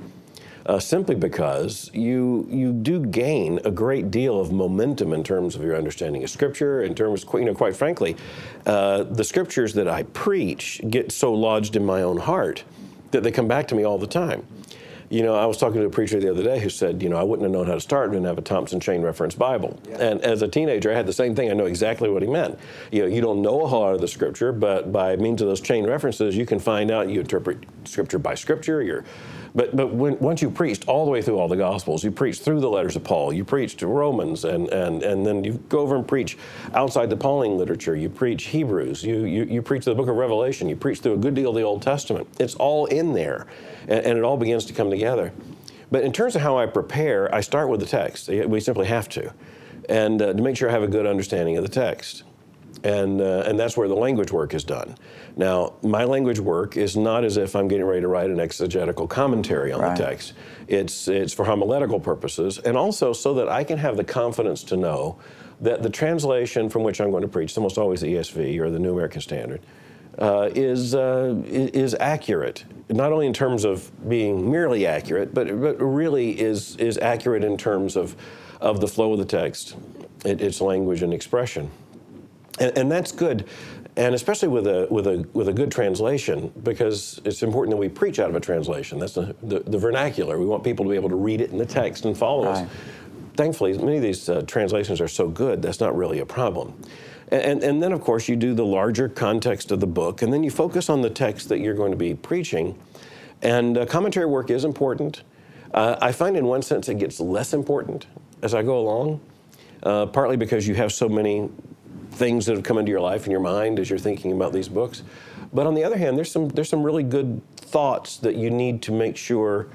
Uh, 0.66 0.78
simply 0.78 1.16
because 1.16 1.90
you 1.94 2.46
you 2.50 2.72
do 2.72 3.04
gain 3.04 3.60
a 3.66 3.72
great 3.72 4.12
deal 4.12 4.40
of 4.40 4.52
momentum 4.52 5.14
in 5.14 5.24
terms 5.24 5.56
of 5.56 5.64
your 5.64 5.76
understanding 5.76 6.24
of 6.24 6.30
Scripture. 6.30 6.84
In 6.84 6.94
terms, 6.94 7.26
you 7.34 7.46
know, 7.46 7.56
quite 7.56 7.76
frankly, 7.76 8.16
uh, 8.68 9.04
the 9.04 9.24
Scriptures 9.24 9.74
that 9.74 9.88
I 9.88 10.04
preach 10.04 10.80
get 10.88 11.12
so 11.12 11.34
lodged 11.34 11.76
in 11.76 11.86
my 11.86 12.04
own 12.04 12.18
heart 12.18 12.64
that 13.12 13.24
they 13.24 13.32
come 13.32 13.48
back 13.48 13.68
to 13.70 13.76
me 13.76 13.84
all 13.84 13.98
the 13.98 14.06
time. 14.06 14.46
You 15.10 15.24
know, 15.24 15.34
I 15.34 15.48
was 15.48 15.58
talking 15.58 15.82
to 15.82 15.88
a 15.88 15.90
preacher 15.90 16.20
the 16.20 16.30
other 16.30 16.44
day 16.44 16.60
who 16.60 16.70
said, 16.70 17.02
you 17.02 17.10
know, 17.10 17.18
I 17.18 17.24
wouldn't 17.24 17.44
have 17.44 17.52
known 17.52 17.66
how 17.66 17.74
to 17.74 17.82
start 17.82 18.12
and 18.12 18.26
have 18.28 18.38
a 18.38 18.44
Thompson 18.44 18.80
Chain 18.80 19.02
Reference 19.02 19.34
Bible. 19.34 19.80
Yeah. 19.90 19.98
And 19.98 20.22
as 20.22 20.44
a 20.44 20.48
teenager, 20.48 20.92
I 20.92 20.96
had 20.96 21.08
the 21.08 21.14
same 21.14 21.34
thing. 21.34 21.50
I 21.50 21.54
know 21.54 21.66
exactly 21.66 22.10
what 22.10 22.22
he 22.22 22.28
meant. 22.28 22.60
You 22.92 23.02
know, 23.02 23.08
you 23.08 23.20
don't 23.20 23.42
know 23.42 23.64
a 23.64 23.68
whole 23.68 23.82
lot 23.82 23.96
of 23.96 24.02
the 24.02 24.08
Scripture, 24.08 24.52
but 24.52 24.92
by 24.92 25.16
means 25.16 25.42
of 25.42 25.48
those 25.48 25.62
chain 25.62 25.88
references, 25.88 26.38
you 26.38 26.46
can 26.46 26.60
find 26.60 26.92
out. 26.92 27.10
You 27.10 27.22
interpret 27.22 27.58
Scripture 27.86 28.20
by 28.20 28.36
Scripture. 28.36 28.84
You're 28.84 29.04
but 29.56 29.76
but 29.76 29.94
when, 29.94 30.18
once 30.20 30.42
you 30.42 30.50
preached 30.50 30.88
all 30.88 31.06
the 31.06 31.12
way 31.12 31.22
through 31.22 31.38
all 31.38 31.48
the 31.48 31.56
Gospels, 31.58 32.04
you 32.04 32.12
preached 32.12 32.42
through 32.42 32.60
the 32.60 32.70
letters 32.70 32.96
of 32.96 33.04
Paul, 33.04 33.34
you 33.34 33.44
preached 33.44 33.82
Romans, 33.82 34.46
and 34.46 34.68
and 34.70 35.04
and 35.04 35.26
then 35.26 35.44
you 35.44 35.54
go 35.70 35.80
over 35.80 35.96
and 35.96 36.08
preach 36.08 36.38
outside 36.74 37.10
the 37.10 37.18
Pauline 37.18 37.58
literature. 37.58 37.96
You 37.96 38.10
preach 38.10 38.46
Hebrews, 38.46 39.04
you 39.04 39.26
you, 39.26 39.44
you 39.46 39.62
preach 39.62 39.86
the 39.86 39.96
Book 39.96 40.08
of 40.08 40.16
Revelation, 40.16 40.70
you 40.70 40.76
preach 40.76 41.00
through 41.00 41.14
a 41.14 41.18
good 41.18 41.34
deal 41.34 41.50
of 41.50 41.56
the 41.56 41.64
Old 41.64 41.82
Testament. 41.82 42.28
It's 42.40 42.56
all 42.56 42.86
in 42.88 43.14
there, 43.14 43.48
and, 43.88 44.06
and 44.06 44.18
it 44.18 44.24
all 44.24 44.38
begins 44.38 44.66
to 44.66 44.74
come 44.74 44.90
together. 44.90 45.32
But 45.92 46.04
in 46.04 46.14
terms 46.14 46.36
of 46.36 46.44
how 46.44 46.58
I 46.58 46.68
prepare, 46.68 47.34
I 47.34 47.42
start 47.42 47.70
with 47.70 47.80
the 47.80 47.88
text. 47.88 48.30
We 48.30 48.60
simply 48.60 48.86
have 48.86 49.10
to, 49.10 49.34
and 49.90 50.22
uh, 50.22 50.34
to 50.34 50.42
make 50.42 50.56
sure 50.56 50.70
I 50.70 50.72
have 50.72 50.84
a 50.84 50.88
good 50.88 51.08
understanding 51.08 51.58
of 51.58 51.64
the 51.64 51.70
text 51.70 52.24
and 52.84 53.22
uh, 53.22 53.44
and 53.46 53.60
that's 53.60 53.76
where 53.76 53.88
the 53.88 53.96
language 53.96 54.32
work 54.32 54.54
is 54.54 54.64
done. 54.64 54.96
Now, 55.36 55.74
my 55.82 56.04
language 56.04 56.40
work 56.40 56.78
is 56.78 56.96
not 56.96 57.24
as 57.24 57.38
if 57.38 57.56
I'm 57.56 57.68
getting 57.68 57.86
ready 57.86 58.02
to 58.02 58.08
write 58.08 58.30
an 58.30 58.40
exegetical 58.40 59.08
commentary 59.08 59.72
on 59.72 59.82
right. 59.82 59.98
the 59.98 60.04
text. 60.04 60.34
It's 60.68 61.08
it's 61.08 61.34
for 61.34 61.46
homiletical 61.46 62.00
purposes, 62.00 62.60
and 62.60 62.78
also 62.78 63.14
so 63.14 63.34
that 63.36 63.50
I 63.50 63.64
can 63.64 63.78
have 63.78 63.98
the 63.98 64.04
confidence 64.04 64.64
to 64.66 64.78
know 64.78 65.20
that 65.62 65.84
the 65.84 65.90
translation 65.90 66.70
from 66.70 66.84
which 66.84 67.02
I'm 67.02 67.12
going 67.12 67.24
to 67.24 67.28
preach, 67.28 67.58
almost 67.58 67.78
always 67.78 68.02
the 68.02 68.16
ESV 68.16 68.60
or 68.60 68.70
the 68.70 68.80
New 68.80 68.94
American 68.94 69.22
Standard, 69.22 69.62
uh, 70.18 70.50
is 70.56 70.96
uh, 70.96 71.36
is 71.46 71.96
accurate. 72.00 72.64
Not 72.90 73.12
only 73.12 73.28
in 73.28 73.34
terms 73.34 73.66
of 73.66 73.92
being 74.08 74.50
merely 74.50 74.86
accurate, 74.86 75.34
but 75.34 75.48
but 75.60 75.82
really 75.82 76.40
is 76.40 76.78
is 76.78 76.98
accurate 76.98 77.44
in 77.44 77.58
terms 77.58 77.98
of 77.98 78.16
of 78.62 78.80
the 78.80 78.88
flow 78.88 79.14
of 79.14 79.20
the 79.20 79.26
text, 79.26 79.76
it, 80.26 80.42
its 80.42 80.60
language 80.60 81.02
and 81.02 81.14
expression 81.14 81.72
and, 82.60 82.78
and 82.78 82.92
that's 82.92 83.12
good 83.12 83.46
and 84.00 84.16
especially 84.16 84.48
with 84.48 84.66
a 84.66 84.88
with 84.90 85.08
a 85.08 85.28
with 85.34 85.50
a 85.50 85.54
good 85.54 85.70
translation, 85.72 86.54
because 86.64 87.20
it's 87.26 87.44
important 87.44 87.72
that 87.72 87.78
we 87.78 87.90
preach 87.90 88.18
out 88.20 88.30
of 88.30 88.36
a 88.36 88.40
translation. 88.40 88.98
That's 88.98 89.14
the, 89.14 89.36
the, 89.44 89.60
the 89.60 89.78
vernacular. 89.78 90.40
We 90.40 90.46
want 90.46 90.64
people 90.64 90.86
to 90.86 90.90
be 90.90 90.96
able 90.96 91.10
to 91.10 91.18
read 91.18 91.42
it 91.42 91.52
in 91.52 91.58
the 91.58 91.66
text 91.66 92.06
and 92.06 92.18
follow 92.18 92.46
right. 92.46 92.64
us. 92.64 92.72
Thankfully, 93.36 93.78
many 93.78 93.98
of 93.98 94.04
these 94.04 94.30
uh, 94.30 94.42
translations 94.44 95.02
are 95.02 95.08
so 95.10 95.28
good 95.28 95.62
that's 95.62 95.82
not 95.82 95.98
really 95.98 96.20
a 96.20 96.26
problem. 96.26 96.82
And, 97.30 97.42
and, 97.42 97.64
and 97.64 97.84
then, 97.84 97.92
of 97.92 98.00
course, 98.00 98.30
you 98.30 98.38
do 98.38 98.54
the 98.54 98.66
larger 98.66 99.10
context 99.10 99.72
of 99.72 99.82
the 99.82 99.88
book, 99.88 100.22
and 100.22 100.32
then 100.32 100.44
you 100.44 100.52
focus 100.52 100.90
on 100.90 101.02
the 101.02 101.10
text 101.10 101.50
that 101.50 101.60
you're 101.60 101.76
going 101.76 101.92
to 101.92 101.98
be 101.98 102.16
preaching. 102.16 102.80
And 103.42 103.78
uh, 103.78 103.86
commentary 103.86 104.28
work 104.28 104.50
is 104.50 104.64
important. 104.64 105.24
Uh, 105.74 105.98
I 106.02 106.14
find, 106.14 106.38
in 106.38 106.46
one 106.46 106.62
sense, 106.62 106.88
it 106.88 107.00
gets 107.00 107.20
less 107.20 107.54
important 107.54 108.08
as 108.42 108.54
I 108.54 108.64
go 108.64 108.80
along. 108.80 109.20
Uh, 109.82 110.06
partly 110.06 110.36
because 110.36 110.68
you 110.68 110.76
have 110.76 110.92
so 110.92 111.08
many 111.08 111.50
things 112.12 112.46
that 112.46 112.56
have 112.56 112.64
come 112.64 112.78
into 112.78 112.92
your 112.92 113.02
life 113.02 113.24
and 113.24 113.32
your 113.32 113.42
mind 113.42 113.80
as 113.80 113.90
you're 113.90 114.00
thinking 114.00 114.32
about 114.32 114.54
these 114.54 114.68
books. 114.68 115.04
But 115.54 115.68
on 115.68 115.74
the 115.74 115.84
other 115.84 115.98
hand, 115.98 116.18
there's 116.18 116.32
some 116.32 116.50
there's 116.50 116.70
some 116.70 116.84
really 116.84 117.04
good 117.04 117.42
thoughts 117.58 118.18
that 118.18 118.36
you 118.36 118.50
need 118.50 118.82
to 118.84 118.92
make 118.92 119.18
sure 119.18 119.68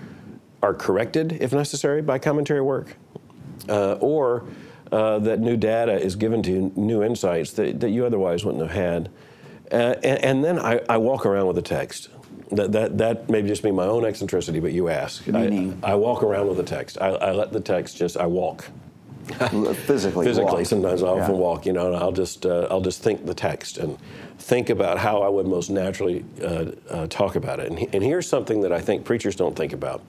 are 0.62 0.74
corrected 0.74 1.32
if 1.40 1.52
necessary 1.52 2.00
by 2.00 2.18
commentary 2.18 2.62
work, 2.62 2.96
uh, 3.68 3.94
or 3.94 4.44
uh, 4.92 5.18
that 5.18 5.40
new 5.40 5.56
data 5.56 5.92
is 5.92 6.16
given 6.16 6.42
to 6.42 6.50
you, 6.50 6.72
new 6.76 7.02
insights 7.02 7.52
that, 7.52 7.80
that 7.80 7.90
you 7.90 8.06
otherwise 8.06 8.44
wouldn't 8.44 8.62
have 8.62 8.74
had. 8.74 9.10
Uh, 9.72 9.94
and, 10.02 10.24
and, 10.24 10.44
then 10.44 10.58
I, 10.58 10.80
I, 10.88 10.98
walk 10.98 11.26
around 11.26 11.46
with 11.48 11.56
the 11.56 11.62
text. 11.62 12.08
That, 12.52 12.72
that, 12.72 12.98
that 12.98 13.28
may 13.28 13.42
just 13.42 13.62
be 13.62 13.72
my 13.72 13.86
own 13.86 14.04
eccentricity, 14.04 14.60
but 14.60 14.72
you 14.72 14.88
ask. 14.88 15.26
I, 15.34 15.72
I, 15.82 15.94
walk 15.96 16.22
around 16.22 16.46
with 16.48 16.58
the 16.58 16.62
text. 16.62 16.98
I, 17.00 17.08
I 17.08 17.32
let 17.32 17.52
the 17.52 17.60
text 17.60 17.96
just, 17.96 18.16
I 18.16 18.26
walk. 18.26 18.66
physically. 19.86 20.26
physically, 20.26 20.52
walk. 20.52 20.66
sometimes 20.66 21.02
I 21.02 21.08
often 21.08 21.34
yeah. 21.34 21.40
walk. 21.40 21.66
You 21.66 21.72
know, 21.72 21.86
and 21.88 21.96
I'll 21.96 22.12
just 22.12 22.46
uh, 22.46 22.68
I'll 22.70 22.80
just 22.80 23.02
think 23.02 23.26
the 23.26 23.34
text 23.34 23.78
and 23.78 23.98
think 24.38 24.70
about 24.70 24.98
how 24.98 25.22
I 25.22 25.28
would 25.28 25.46
most 25.46 25.70
naturally 25.70 26.24
uh, 26.42 26.66
uh, 26.90 27.06
talk 27.06 27.36
about 27.36 27.60
it. 27.60 27.70
And, 27.70 27.94
and 27.94 28.02
here's 28.02 28.28
something 28.28 28.60
that 28.62 28.72
I 28.72 28.80
think 28.80 29.04
preachers 29.04 29.36
don't 29.36 29.56
think 29.56 29.72
about. 29.72 30.02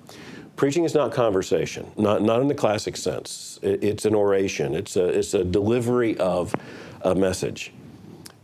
Preaching 0.56 0.86
is 0.86 0.94
not 0.94 1.12
conversation, 1.12 1.92
not 1.98 2.22
not 2.22 2.42
in 2.42 2.48
the 2.48 2.56
classic 2.56 2.98
sense. 2.98 3.60
It, 3.62 3.84
it's 3.84 4.06
an 4.06 4.16
oration. 4.16 4.76
It's 4.76 4.96
a 4.96 5.06
it's 5.06 5.34
a 5.34 5.44
delivery 5.44 6.18
of 6.18 6.54
a 7.02 7.14
message. 7.16 7.74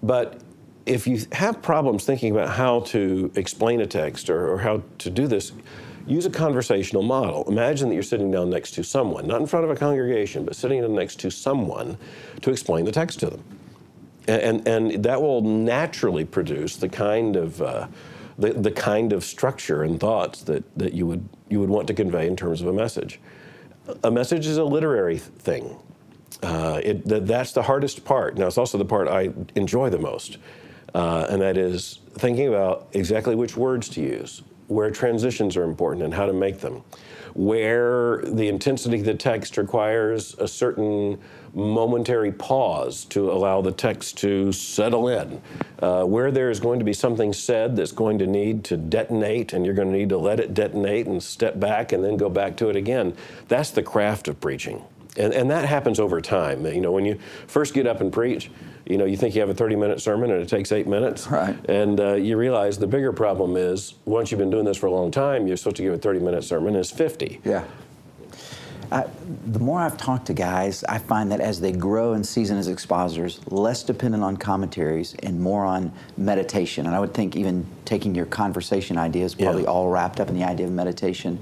But 0.03 0.41
if 0.85 1.07
you 1.07 1.19
have 1.31 1.61
problems 1.61 2.05
thinking 2.05 2.31
about 2.31 2.49
how 2.49 2.81
to 2.81 3.31
explain 3.35 3.81
a 3.81 3.87
text 3.87 4.29
or, 4.29 4.51
or 4.51 4.57
how 4.57 4.81
to 4.99 5.09
do 5.09 5.27
this, 5.27 5.51
use 6.07 6.25
a 6.25 6.29
conversational 6.29 7.03
model. 7.03 7.43
Imagine 7.47 7.89
that 7.89 7.95
you're 7.95 8.03
sitting 8.03 8.31
down 8.31 8.49
next 8.49 8.71
to 8.71 8.83
someone, 8.83 9.27
not 9.27 9.41
in 9.41 9.47
front 9.47 9.65
of 9.65 9.71
a 9.71 9.75
congregation, 9.75 10.45
but 10.45 10.55
sitting 10.55 10.81
down 10.81 10.93
next 10.95 11.19
to 11.21 11.31
someone 11.31 11.97
to 12.41 12.51
explain 12.51 12.85
the 12.85 12.91
text 12.91 13.19
to 13.19 13.29
them. 13.29 13.43
And, 14.27 14.67
and 14.67 15.03
that 15.03 15.21
will 15.21 15.41
naturally 15.41 16.25
produce 16.25 16.77
the 16.77 16.89
kind 16.89 17.35
of 17.35 17.61
uh, 17.61 17.87
the, 18.37 18.53
the 18.53 18.71
kind 18.71 19.13
of 19.13 19.23
structure 19.23 19.83
and 19.83 19.99
thoughts 19.99 20.41
that, 20.43 20.63
that 20.77 20.93
you 20.93 21.05
would 21.07 21.27
you 21.49 21.59
would 21.59 21.69
want 21.69 21.87
to 21.87 21.93
convey 21.93 22.27
in 22.27 22.35
terms 22.35 22.61
of 22.61 22.67
a 22.67 22.73
message. 22.73 23.19
A 24.03 24.11
message 24.11 24.47
is 24.47 24.57
a 24.57 24.63
literary 24.63 25.17
thing. 25.17 25.77
Uh, 26.41 26.79
it, 26.83 27.07
th- 27.07 27.23
that's 27.23 27.51
the 27.51 27.61
hardest 27.61 28.05
part. 28.05 28.37
Now, 28.37 28.47
it's 28.47 28.57
also 28.57 28.77
the 28.77 28.85
part 28.85 29.07
I 29.07 29.31
enjoy 29.55 29.89
the 29.89 29.99
most, 29.99 30.37
uh, 30.93 31.27
and 31.29 31.41
that 31.41 31.57
is 31.57 31.99
thinking 32.13 32.47
about 32.47 32.87
exactly 32.93 33.35
which 33.35 33.57
words 33.57 33.89
to 33.89 34.01
use, 34.01 34.43
where 34.71 34.89
transitions 34.89 35.57
are 35.57 35.63
important 35.63 36.03
and 36.03 36.13
how 36.13 36.25
to 36.25 36.33
make 36.33 36.59
them, 36.59 36.83
where 37.33 38.21
the 38.23 38.47
intensity 38.47 38.99
of 38.99 39.05
the 39.05 39.13
text 39.13 39.57
requires 39.57 40.35
a 40.35 40.47
certain 40.47 41.19
momentary 41.53 42.31
pause 42.31 43.03
to 43.05 43.29
allow 43.31 43.61
the 43.61 43.71
text 43.71 44.17
to 44.17 44.51
settle 44.53 45.09
in, 45.09 45.41
uh, 45.79 46.03
where 46.03 46.31
there 46.31 46.49
is 46.49 46.59
going 46.59 46.79
to 46.79 46.85
be 46.85 46.93
something 46.93 47.33
said 47.33 47.75
that's 47.75 47.91
going 47.91 48.17
to 48.17 48.25
need 48.25 48.63
to 48.63 48.77
detonate 48.77 49.53
and 49.53 49.65
you're 49.65 49.75
going 49.75 49.91
to 49.91 49.97
need 49.97 50.09
to 50.09 50.17
let 50.17 50.39
it 50.39 50.53
detonate 50.53 51.07
and 51.07 51.21
step 51.21 51.59
back 51.59 51.91
and 51.91 52.03
then 52.03 52.15
go 52.15 52.29
back 52.29 52.55
to 52.55 52.69
it 52.69 52.75
again. 52.75 53.13
That's 53.49 53.71
the 53.71 53.83
craft 53.83 54.27
of 54.27 54.39
preaching. 54.39 54.83
And, 55.17 55.33
and 55.33 55.51
that 55.51 55.65
happens 55.65 55.99
over 55.99 56.21
time. 56.21 56.65
You 56.65 56.81
know, 56.81 56.91
when 56.91 57.05
you 57.05 57.19
first 57.47 57.73
get 57.73 57.85
up 57.85 57.99
and 58.01 58.13
preach, 58.13 58.49
you 58.85 58.97
know, 58.97 59.05
you 59.05 59.17
think 59.17 59.35
you 59.35 59.41
have 59.41 59.49
a 59.49 59.53
30 59.53 59.75
minute 59.75 60.01
sermon 60.01 60.31
and 60.31 60.41
it 60.41 60.47
takes 60.49 60.71
eight 60.71 60.87
minutes. 60.87 61.27
Right. 61.27 61.57
And 61.69 61.99
uh, 61.99 62.13
you 62.13 62.37
realize 62.37 62.77
the 62.77 62.87
bigger 62.87 63.11
problem 63.11 63.55
is 63.57 63.95
once 64.05 64.31
you've 64.31 64.39
been 64.39 64.49
doing 64.49 64.65
this 64.65 64.77
for 64.77 64.87
a 64.87 64.91
long 64.91 65.11
time, 65.11 65.47
you're 65.47 65.57
supposed 65.57 65.75
to 65.77 65.83
give 65.83 65.93
a 65.93 65.97
30 65.97 66.19
minute 66.19 66.43
sermon, 66.43 66.75
it's 66.75 66.91
50. 66.91 67.41
Yeah. 67.43 67.65
I, 68.91 69.05
the 69.47 69.59
more 69.59 69.79
I've 69.79 69.95
talked 69.95 70.27
to 70.27 70.33
guys, 70.33 70.83
I 70.83 70.97
find 70.97 71.31
that 71.31 71.39
as 71.39 71.61
they 71.61 71.71
grow 71.71 72.11
and 72.11 72.25
season 72.25 72.57
as 72.57 72.67
expositors, 72.67 73.39
less 73.47 73.83
dependent 73.83 74.21
on 74.21 74.35
commentaries 74.35 75.15
and 75.23 75.39
more 75.39 75.63
on 75.63 75.93
meditation. 76.17 76.85
And 76.85 76.93
I 76.93 76.99
would 76.99 77.13
think 77.13 77.37
even 77.37 77.65
taking 77.85 78.13
your 78.13 78.25
conversation 78.25 78.97
ideas 78.97 79.33
probably 79.33 79.63
Yeah. 79.63 79.69
all 79.69 79.89
wrapped 79.89 80.19
up 80.19 80.27
in 80.27 80.35
the 80.35 80.43
idea 80.43 80.65
of 80.65 80.73
meditation. 80.73 81.39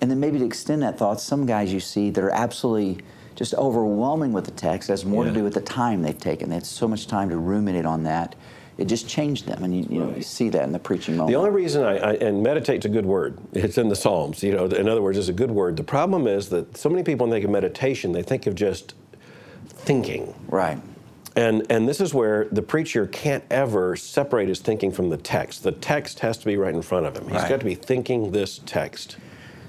And 0.00 0.10
then 0.10 0.20
maybe 0.20 0.38
to 0.38 0.44
extend 0.44 0.82
that 0.82 0.96
thought, 0.98 1.20
some 1.20 1.44
guys 1.46 1.72
you 1.72 1.80
see 1.80 2.10
that 2.10 2.22
are 2.22 2.30
absolutely 2.30 2.98
just 3.34 3.54
overwhelming 3.54 4.32
with 4.32 4.44
the 4.44 4.50
text 4.52 4.88
has 4.88 5.04
more 5.04 5.24
Yeah. 5.24 5.30
to 5.30 5.38
do 5.38 5.44
with 5.44 5.54
the 5.54 5.60
time 5.60 6.02
they've 6.02 6.18
taken. 6.18 6.48
They 6.48 6.56
had 6.56 6.66
so 6.66 6.86
much 6.88 7.06
time 7.06 7.30
to 7.30 7.36
ruminate 7.36 7.84
on 7.86 8.02
that. 8.04 8.34
It 8.78 8.86
just 8.86 9.08
changed 9.08 9.46
them, 9.46 9.64
and 9.64 9.74
you, 9.76 9.86
you 9.90 9.98
know 9.98 10.12
you 10.14 10.22
see 10.22 10.50
that 10.50 10.62
in 10.62 10.70
the 10.70 10.78
preaching 10.78 11.16
moment. 11.16 11.32
The 11.32 11.36
only 11.38 11.50
reason 11.50 11.82
I, 11.82 11.96
I 11.98 12.12
and 12.14 12.44
meditate's 12.44 12.86
a 12.86 12.88
good 12.88 13.06
word. 13.06 13.36
It's 13.52 13.76
in 13.76 13.88
the 13.88 13.96
Psalms. 13.96 14.40
You 14.44 14.52
know, 14.52 14.66
in 14.66 14.88
other 14.88 15.02
words, 15.02 15.18
it's 15.18 15.28
a 15.28 15.32
good 15.32 15.50
word. 15.50 15.76
The 15.76 15.82
problem 15.82 16.28
is 16.28 16.48
that 16.50 16.76
so 16.76 16.88
many 16.88 17.02
people 17.02 17.26
when 17.26 17.30
they 17.30 17.36
think 17.38 17.46
of 17.46 17.50
meditation, 17.50 18.12
they 18.12 18.22
think 18.22 18.46
of 18.46 18.54
just 18.54 18.94
thinking. 19.66 20.32
right. 20.48 20.78
And, 21.36 21.64
and 21.70 21.88
this 21.88 22.00
is 22.00 22.12
where 22.12 22.46
the 22.50 22.62
preacher 22.62 23.06
can't 23.06 23.44
ever 23.48 23.94
separate 23.94 24.48
his 24.48 24.58
thinking 24.58 24.90
from 24.90 25.08
the 25.08 25.16
text. 25.16 25.62
The 25.62 25.70
text 25.70 26.18
has 26.20 26.36
to 26.38 26.46
be 26.46 26.56
right 26.56 26.74
in 26.74 26.82
front 26.82 27.06
of 27.06 27.16
him. 27.16 27.24
He's 27.28 27.34
Right. 27.34 27.48
got 27.48 27.60
to 27.60 27.64
be 27.64 27.76
thinking 27.76 28.32
this 28.32 28.60
text. 28.66 29.16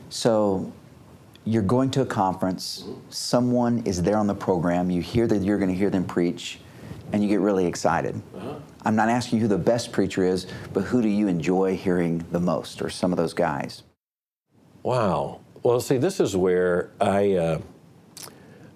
So 0.09 0.71
you're 1.45 1.63
going 1.63 1.89
to 1.91 2.01
a 2.01 2.05
conference, 2.05 2.85
someone 3.09 3.83
is 3.85 4.01
there 4.01 4.17
on 4.17 4.27
the 4.27 4.35
program, 4.35 4.89
you 4.89 5.01
hear 5.01 5.27
that 5.27 5.41
you're 5.41 5.57
going 5.57 5.69
to 5.69 5.75
hear 5.75 5.89
them 5.89 6.03
preach, 6.03 6.59
and 7.11 7.23
you 7.23 7.29
get 7.29 7.39
really 7.39 7.65
excited. 7.65 8.21
I'm 8.85 8.95
not 8.95 9.09
asking 9.09 9.39
you 9.39 9.43
who 9.43 9.47
the 9.47 9.57
best 9.57 9.91
preacher 9.91 10.23
is, 10.23 10.47
but 10.73 10.81
who 10.81 11.01
do 11.01 11.07
you 11.07 11.27
enjoy 11.27 11.75
hearing 11.75 12.25
the 12.31 12.39
most, 12.39 12.81
or 12.81 12.89
some 12.89 13.11
of 13.11 13.17
those 13.17 13.33
guys? 13.33 13.83
Wow. 14.83 15.41
Well, 15.63 15.79
see, 15.79 15.97
this 15.97 16.19
is 16.19 16.37
where 16.37 16.91
I, 17.01 17.33
uh, 17.33 17.61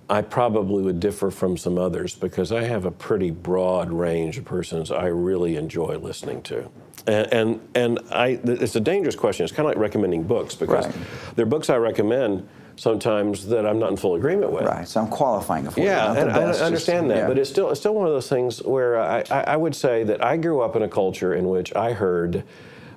I 0.10 0.22
probably 0.22 0.84
would 0.84 1.00
differ 1.00 1.32
from 1.32 1.58
some 1.58 1.78
others 1.78 2.16
because 2.16 2.52
I 2.52 2.64
have 2.64 2.86
a 2.86 2.92
pretty 2.92 3.32
broad 3.32 3.92
range 3.92 4.38
of 4.38 4.46
persons 4.46 4.92
I 4.92 5.08
really 5.08 5.56
enjoy 5.56 5.98
listening 5.98 6.42
to. 6.44 6.70
And, 7.06 7.34
and, 7.34 7.60
and 7.76 8.00
I, 8.12 8.40
it's 8.44 8.76
a 8.76 8.80
dangerous 8.80 9.16
question. 9.16 9.44
It's 9.44 9.54
kind 9.54 9.68
of 9.68 9.72
like 9.76 9.78
recommending 9.82 10.24
books 10.24 10.56
because 10.56 10.86
Right. 10.88 10.96
there 11.36 11.44
are 11.44 11.50
books 11.50 11.70
I 11.70 11.76
recommend 11.78 12.48
sometimes 12.76 13.46
that 13.48 13.66
I'm 13.68 13.78
not 13.78 13.92
in 13.92 13.98
full 13.98 14.16
agreement 14.16 14.52
with. 14.52 14.64
Right. 14.66 14.88
So 14.88 15.02
I'm 15.02 15.10
qualifying 15.10 15.70
for. 15.70 15.80
Yeah, 15.82 16.14
and 16.14 16.32
I 16.32 16.40
best, 16.40 16.48
just- 16.54 16.62
understand 16.62 17.12
that, 17.12 17.18
yeah. 17.18 17.28
but 17.28 17.38
it's 17.38 17.50
still 17.50 17.70
it's 17.70 17.80
still 17.80 17.94
one 17.94 18.08
of 18.08 18.14
those 18.14 18.30
things 18.30 18.64
where 18.64 19.00
I, 19.00 19.24
I, 19.30 19.42
I 19.42 19.58
would 19.58 19.76
say 19.76 20.04
that 20.06 20.24
I 20.24 20.38
grew 20.38 20.62
up 20.62 20.76
in 20.76 20.82
a 20.82 20.90
culture 20.90 21.34
in 21.36 21.50
which 21.50 21.76
I 21.76 21.92
heard 21.94 22.44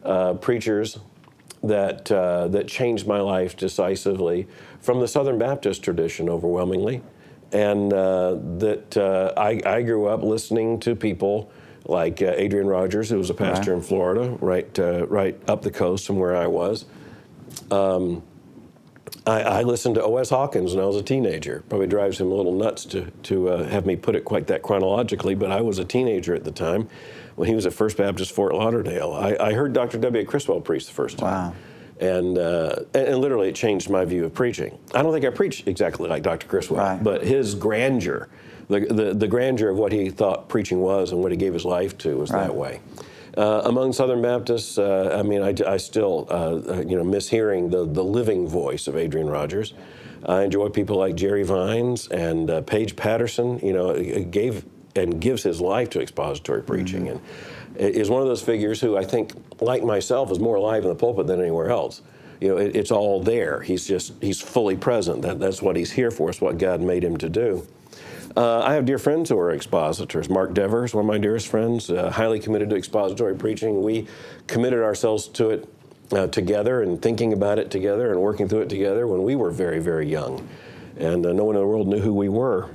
uh, 0.05 0.35
preachers 0.35 0.99
that 1.63 2.11
uh, 2.13 2.49
that 2.49 2.69
changed 2.69 3.07
my 3.07 3.21
life 3.21 3.57
decisively 3.57 4.47
from 4.81 5.01
the 5.01 5.09
Southern 5.09 5.37
Baptist 5.37 5.83
tradition 5.83 6.29
overwhelmingly, 6.31 7.03
and 7.53 7.93
uh, 7.93 8.37
that 8.59 8.97
uh, 8.97 9.33
I, 9.37 9.61
I 9.67 9.83
grew 9.83 10.07
up 10.07 10.23
listening 10.23 10.79
to 10.81 10.95
people 10.95 11.51
like 11.89 12.21
uh, 12.23 12.33
Adrian 12.37 12.67
Rogers, 12.67 13.09
who 13.11 13.19
was 13.19 13.31
a 13.31 13.35
pastor 13.35 13.73
Right. 13.73 13.77
in 13.79 13.83
Florida, 13.83 14.37
right 14.41 14.79
uh, 14.79 15.07
right 15.07 15.39
up 15.49 15.63
the 15.63 15.71
coast 15.71 16.07
from 16.07 16.19
where 16.19 16.37
I 16.37 16.47
was. 16.47 16.85
I, 19.27 19.41
I 19.43 19.63
listened 19.63 19.97
to 19.97 20.05
O.S. 20.05 20.31
Hawkins 20.31 20.75
when 20.75 20.83
I 20.83 20.87
was 20.87 20.97
a 20.97 21.03
teenager. 21.03 21.65
Probably 21.69 21.87
drives 21.89 22.21
him 22.21 22.31
a 22.31 22.35
little 22.35 22.53
nuts 22.53 22.85
to, 22.87 23.11
to 23.25 23.49
uh, 23.49 23.65
have 23.65 23.85
me 23.87 23.97
put 23.97 24.15
it 24.15 24.25
quite 24.25 24.47
that 24.49 24.63
chronologically, 24.63 25.35
but 25.35 25.51
I 25.51 25.61
was 25.63 25.79
a 25.79 25.85
teenager 25.85 26.35
at 26.35 26.45
the 26.45 26.53
time 26.53 26.89
when 27.35 27.49
he 27.49 27.55
was 27.55 27.67
at 27.67 27.73
First 27.73 27.97
Baptist 27.97 28.33
Fort 28.33 28.55
Lauderdale. 28.55 29.13
I, 29.13 29.37
I 29.49 29.53
heard 29.53 29.73
Dr. 29.73 29.99
W. 29.99 30.25
Criswell 30.25 30.61
preach 30.61 30.87
the 30.87 30.93
first 30.93 31.19
time. 31.19 31.51
Wow. 31.51 31.55
And, 31.99 32.39
uh, 32.39 32.77
and, 32.95 33.09
and 33.09 33.19
literally, 33.19 33.49
it 33.49 33.55
changed 33.57 33.91
my 33.91 34.05
view 34.05 34.25
of 34.25 34.35
preaching. 34.35 34.79
I 34.95 35.03
don't 35.03 35.13
think 35.13 35.25
I 35.25 35.31
preach 35.31 35.67
exactly 35.67 36.09
like 36.09 36.23
Dr. 36.23 36.47
Criswell, 36.47 36.79
Right. 36.79 37.03
but 37.03 37.23
his 37.25 37.55
grandeur, 37.57 38.29
the, 38.69 38.81
the, 38.81 39.15
the 39.15 39.29
grandeur 39.29 39.69
of 39.71 39.77
what 39.77 39.93
he 39.93 40.11
thought 40.11 40.49
preaching 40.49 40.81
was 40.81 41.13
and 41.13 41.21
what 41.23 41.31
he 41.33 41.37
gave 41.39 41.53
his 41.55 41.65
life 41.65 41.97
to 41.99 42.17
was 42.17 42.31
Right. 42.31 42.47
that 42.47 42.55
way. 42.55 42.81
Uh, 43.37 43.63
among 43.67 43.93
Southern 43.93 44.23
Baptists, 44.23 44.79
uh, 44.79 45.15
I 45.19 45.23
mean, 45.23 45.43
I, 45.43 45.55
I 45.67 45.77
still, 45.77 46.27
uh, 46.31 46.35
uh, 46.35 46.85
you 46.87 46.97
know, 46.97 47.05
miss 47.05 47.29
hearing 47.29 47.69
the, 47.69 47.85
the 47.85 48.03
living 48.03 48.49
voice 48.49 48.87
of 48.89 48.97
Adrian 48.97 49.29
Rogers. 49.29 49.75
I 50.25 50.43
enjoy 50.43 50.71
people 50.71 50.97
like 50.97 51.15
Jerry 51.17 51.43
Vines 51.45 52.09
and 52.09 52.51
uh, 52.51 52.63
Paige 52.63 52.97
Patterson. 52.97 53.59
You 53.63 53.75
know, 53.75 53.91
uh, 53.91 54.21
gave 54.31 54.65
and 54.97 55.21
gives 55.21 55.43
his 55.43 55.61
life 55.61 55.91
to 55.91 56.01
expository 56.01 56.63
preaching, 56.63 57.09
and 57.09 57.21
is 57.77 58.09
one 58.09 58.23
of 58.23 58.29
those 58.29 58.41
figures 58.43 58.81
who 58.81 58.97
I 58.97 59.05
think, 59.05 59.33
like 59.61 59.85
myself, 59.85 60.33
is 60.33 60.41
more 60.41 60.57
alive 60.57 60.83
in 60.85 60.89
the 60.89 60.95
pulpit 60.97 61.27
than 61.27 61.39
anywhere 61.39 61.69
else. 61.71 62.01
You 62.41 62.49
know, 62.49 62.57
it, 62.57 62.75
it's 62.75 62.91
all 62.91 63.23
there. 63.23 63.61
He's 63.61 63.87
just 63.87 64.15
he's 64.23 64.41
fully 64.41 64.77
present. 64.77 65.21
That, 65.23 65.39
that's 65.39 65.61
what 65.61 65.77
he's 65.77 65.93
here 65.93 66.11
for. 66.11 66.31
It's 66.31 66.41
what 66.41 66.57
God 66.57 66.81
made 66.81 67.05
him 67.05 67.19
to 67.19 67.29
do. 67.29 67.67
Uh, 68.37 68.61
I 68.61 68.75
have 68.75 68.85
dear 68.85 68.99
friends 68.99 69.31
who 69.31 69.39
are 69.39 69.51
expositors. 69.51 70.29
Mark 70.29 70.53
Dever 70.53 70.85
is 70.85 70.93
one 70.93 71.07
of 71.07 71.09
my 71.09 71.17
dearest 71.17 71.49
friends, 71.49 71.89
uh, 71.89 72.11
highly 72.11 72.39
committed 72.39 72.69
to 72.69 72.77
expository 72.77 73.35
preaching. 73.35 73.83
We 73.83 74.07
committed 74.47 74.83
ourselves 74.83 75.27
to 75.29 75.51
it 75.51 75.69
uh, 76.13 76.27
together 76.27 76.83
and 76.83 77.01
thinking 77.01 77.33
about 77.33 77.59
it 77.59 77.71
together 77.71 78.13
and 78.13 78.21
working 78.21 78.47
through 78.47 78.61
it 78.61 78.69
together 78.69 79.07
when 79.07 79.23
we 79.23 79.37
were 79.37 79.51
very, 79.51 79.79
very 79.79 80.07
young. 80.07 80.47
And 80.99 81.25
uh, 81.25 81.33
no 81.33 81.45
one 81.45 81.57
in 81.57 81.63
the 81.63 81.67
world 81.67 81.89
knew 81.89 82.01
who 82.01 82.13
we 82.13 82.29
were. 82.29 82.69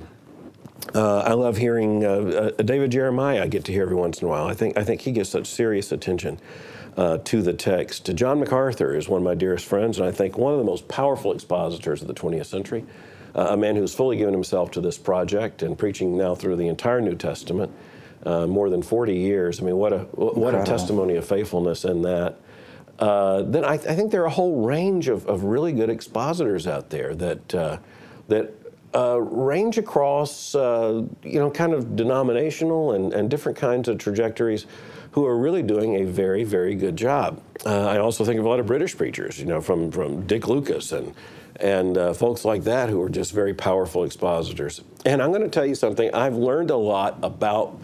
Uh, 0.95 1.19
I 1.19 1.33
love 1.33 1.57
hearing 1.57 2.03
uh, 2.03 2.51
David 2.57 2.91
Jeremiah. 2.91 3.43
I 3.43 3.47
get 3.47 3.63
to 3.65 3.71
hear 3.71 3.83
every 3.83 3.95
once 3.95 4.19
in 4.19 4.27
a 4.27 4.31
while. 4.31 4.47
I 4.47 4.55
think 4.55 4.77
I 4.77 4.83
think 4.83 5.01
he 5.01 5.11
gives 5.11 5.29
such 5.29 5.45
serious 5.45 5.91
attention 5.91 6.39
uh, 6.97 7.19
to 7.19 7.43
the 7.43 7.53
text. 7.53 8.13
John 8.15 8.39
MacArthur 8.39 8.95
is 8.95 9.07
one 9.07 9.19
of 9.19 9.23
my 9.23 9.35
dearest 9.35 9.67
friends, 9.67 9.99
and 9.99 10.07
I 10.07 10.11
think 10.11 10.39
one 10.39 10.53
of 10.53 10.59
the 10.59 10.65
most 10.65 10.87
powerful 10.87 11.31
expositors 11.31 12.01
of 12.01 12.07
the 12.07 12.15
20th 12.15 12.47
century. 12.47 12.83
Uh, 13.35 13.47
a 13.51 13.57
man 13.57 13.75
who's 13.75 13.93
fully 13.93 14.17
given 14.17 14.33
himself 14.33 14.71
to 14.71 14.81
this 14.81 14.97
project 14.97 15.63
and 15.63 15.77
preaching 15.77 16.17
now 16.17 16.35
through 16.35 16.55
the 16.57 16.67
entire 16.67 16.99
New 16.99 17.15
Testament, 17.15 17.71
uh, 18.25 18.45
more 18.45 18.69
than 18.69 18.81
40 18.81 19.15
years. 19.15 19.61
I 19.61 19.63
mean, 19.63 19.77
what 19.77 19.93
a 19.93 19.99
what 20.13 20.53
a 20.53 20.63
testimony 20.63 21.15
of 21.15 21.25
faithfulness 21.25 21.85
in 21.85 22.01
that. 22.03 22.37
Uh, 22.99 23.41
then 23.41 23.65
I, 23.65 23.73
I 23.73 23.77
think 23.77 24.11
there 24.11 24.21
are 24.21 24.27
a 24.27 24.31
whole 24.31 24.63
range 24.63 25.07
of, 25.07 25.25
of 25.25 25.43
really 25.43 25.73
good 25.73 25.89
expositors 25.89 26.67
out 26.67 26.91
there 26.91 27.15
that 27.15 27.55
uh, 27.55 27.77
that 28.27 28.53
uh, 28.93 29.19
range 29.19 29.77
across 29.77 30.53
uh, 30.53 31.03
you 31.23 31.39
know 31.39 31.49
kind 31.49 31.73
of 31.73 31.95
denominational 31.95 32.91
and, 32.91 33.13
and 33.13 33.29
different 33.29 33.57
kinds 33.57 33.87
of 33.87 33.97
trajectories 33.97 34.67
who 35.11 35.25
are 35.25 35.37
really 35.37 35.63
doing 35.63 35.95
a 35.95 36.03
very 36.03 36.43
very 36.43 36.75
good 36.75 36.95
job. 36.95 37.41
Uh, 37.65 37.87
I 37.87 37.97
also 37.97 38.23
think 38.23 38.39
of 38.39 38.45
a 38.45 38.49
lot 38.49 38.59
of 38.59 38.67
British 38.67 38.95
preachers, 38.95 39.39
you 39.39 39.45
know, 39.45 39.61
from 39.61 39.89
from 39.91 40.27
Dick 40.27 40.47
Lucas 40.47 40.91
and 40.91 41.15
and 41.57 41.97
uh, 41.97 42.13
folks 42.13 42.45
like 42.45 42.63
that 42.63 42.89
who 42.89 43.01
are 43.01 43.09
just 43.09 43.33
very 43.33 43.53
powerful 43.53 44.03
expositors. 44.03 44.81
And 45.05 45.21
I'm 45.21 45.31
going 45.31 45.43
to 45.43 45.49
tell 45.49 45.65
you 45.65 45.75
something. 45.75 46.13
I've 46.13 46.35
learned 46.35 46.69
a 46.69 46.77
lot 46.77 47.17
about 47.23 47.79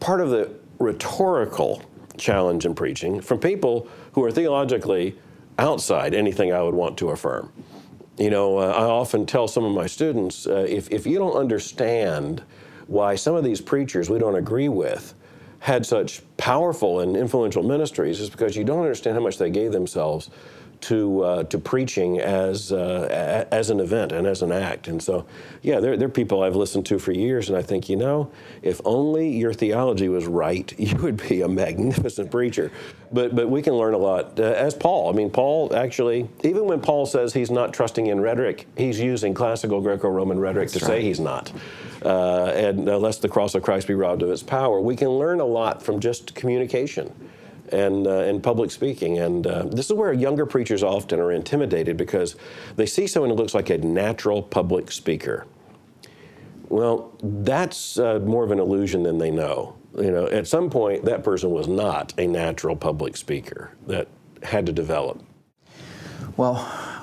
part 0.00 0.20
of 0.20 0.30
the 0.30 0.50
rhetorical 0.78 1.82
challenge 2.16 2.66
in 2.66 2.74
preaching 2.74 3.20
from 3.20 3.38
people 3.38 3.88
who 4.12 4.24
are 4.24 4.30
theologically 4.30 5.18
outside 5.58 6.14
anything 6.14 6.52
I 6.52 6.62
would 6.62 6.74
want 6.74 6.98
to 6.98 7.10
affirm. 7.10 7.52
You 8.16 8.30
know, 8.30 8.58
uh, 8.58 8.66
I 8.66 8.84
often 8.84 9.26
tell 9.26 9.46
some 9.46 9.64
of 9.64 9.72
my 9.72 9.86
students 9.86 10.46
uh, 10.46 10.66
if, 10.68 10.90
if 10.90 11.06
you 11.06 11.18
don't 11.18 11.36
understand 11.36 12.42
why 12.88 13.14
some 13.14 13.34
of 13.34 13.44
these 13.44 13.60
preachers 13.60 14.10
we 14.10 14.18
don't 14.18 14.34
agree 14.34 14.68
with 14.68 15.14
had 15.60 15.84
such 15.84 16.22
powerful 16.36 17.00
and 17.00 17.16
influential 17.16 17.62
ministries, 17.62 18.20
it's 18.20 18.30
because 18.30 18.56
you 18.56 18.64
don't 18.64 18.80
understand 18.80 19.16
how 19.16 19.22
much 19.22 19.38
they 19.38 19.50
gave 19.50 19.72
themselves 19.72 20.30
to 20.80 21.22
uh, 21.22 21.42
to 21.44 21.58
preaching 21.58 22.20
as 22.20 22.72
uh, 22.72 23.46
as 23.50 23.70
an 23.70 23.80
event 23.80 24.12
and 24.12 24.26
as 24.26 24.42
an 24.42 24.52
act. 24.52 24.88
And 24.88 25.02
so, 25.02 25.26
yeah, 25.62 25.80
there, 25.80 25.96
there 25.96 26.06
are 26.06 26.10
people 26.10 26.42
I've 26.42 26.56
listened 26.56 26.86
to 26.86 26.98
for 26.98 27.12
years, 27.12 27.48
and 27.48 27.58
I 27.58 27.62
think, 27.62 27.88
you 27.88 27.96
know, 27.96 28.30
if 28.62 28.80
only 28.84 29.30
your 29.30 29.52
theology 29.52 30.08
was 30.08 30.26
right, 30.26 30.72
you 30.78 30.96
would 30.98 31.28
be 31.28 31.42
a 31.42 31.48
magnificent 31.48 32.30
preacher. 32.30 32.70
But 33.12 33.34
but 33.34 33.48
we 33.48 33.62
can 33.62 33.74
learn 33.74 33.94
a 33.94 33.98
lot 33.98 34.38
uh, 34.38 34.44
as 34.44 34.74
Paul. 34.74 35.10
I 35.10 35.12
mean, 35.16 35.30
Paul 35.30 35.74
actually, 35.74 36.28
even 36.42 36.66
when 36.66 36.80
Paul 36.80 37.06
says 37.06 37.32
he's 37.32 37.50
not 37.50 37.72
trusting 37.72 38.06
in 38.06 38.20
rhetoric, 38.20 38.66
he's 38.76 39.00
using 39.00 39.34
classical 39.34 39.80
Greco-Roman 39.80 40.38
rhetoric 40.38 40.70
That's 40.70 40.84
to 40.84 40.90
right. 40.90 41.00
say 41.00 41.02
he's 41.02 41.20
not. 41.20 41.52
Uh, 42.04 42.46
and 42.54 42.84
lest 42.84 43.22
the 43.22 43.28
cross 43.28 43.56
of 43.56 43.62
Christ 43.62 43.88
be 43.88 43.94
robbed 43.94 44.22
of 44.22 44.30
its 44.30 44.42
power, 44.42 44.80
we 44.80 44.94
can 44.94 45.08
learn 45.08 45.40
a 45.40 45.44
lot 45.44 45.82
from 45.82 45.98
just 45.98 46.32
communication 46.34 47.12
and 47.72 48.06
uh, 48.06 48.20
and 48.20 48.42
public 48.42 48.70
speaking. 48.70 49.18
And 49.18 49.46
uh, 49.46 49.64
this 49.64 49.86
is 49.86 49.92
where 49.92 50.12
younger 50.12 50.46
preachers 50.46 50.82
often 50.82 51.20
are 51.20 51.32
intimidated 51.32 51.96
because 51.96 52.36
they 52.76 52.86
see 52.86 53.06
someone 53.06 53.30
who 53.30 53.36
looks 53.36 53.54
like 53.54 53.70
a 53.70 53.78
natural 53.78 54.42
public 54.42 54.90
speaker. 54.90 55.46
Well, 56.68 57.12
that's 57.22 57.98
uh, 57.98 58.18
more 58.20 58.44
of 58.44 58.50
an 58.50 58.58
illusion 58.58 59.02
than 59.02 59.18
they 59.18 59.30
know. 59.30 59.76
You 59.96 60.10
know, 60.10 60.26
at 60.26 60.46
some 60.46 60.68
point, 60.68 61.04
that 61.06 61.24
person 61.24 61.50
was 61.50 61.66
not 61.66 62.12
a 62.18 62.26
natural 62.26 62.76
public 62.76 63.16
speaker 63.16 63.72
that 63.86 64.06
had 64.42 64.66
to 64.66 64.72
develop. 64.72 65.22
Well, 66.36 66.54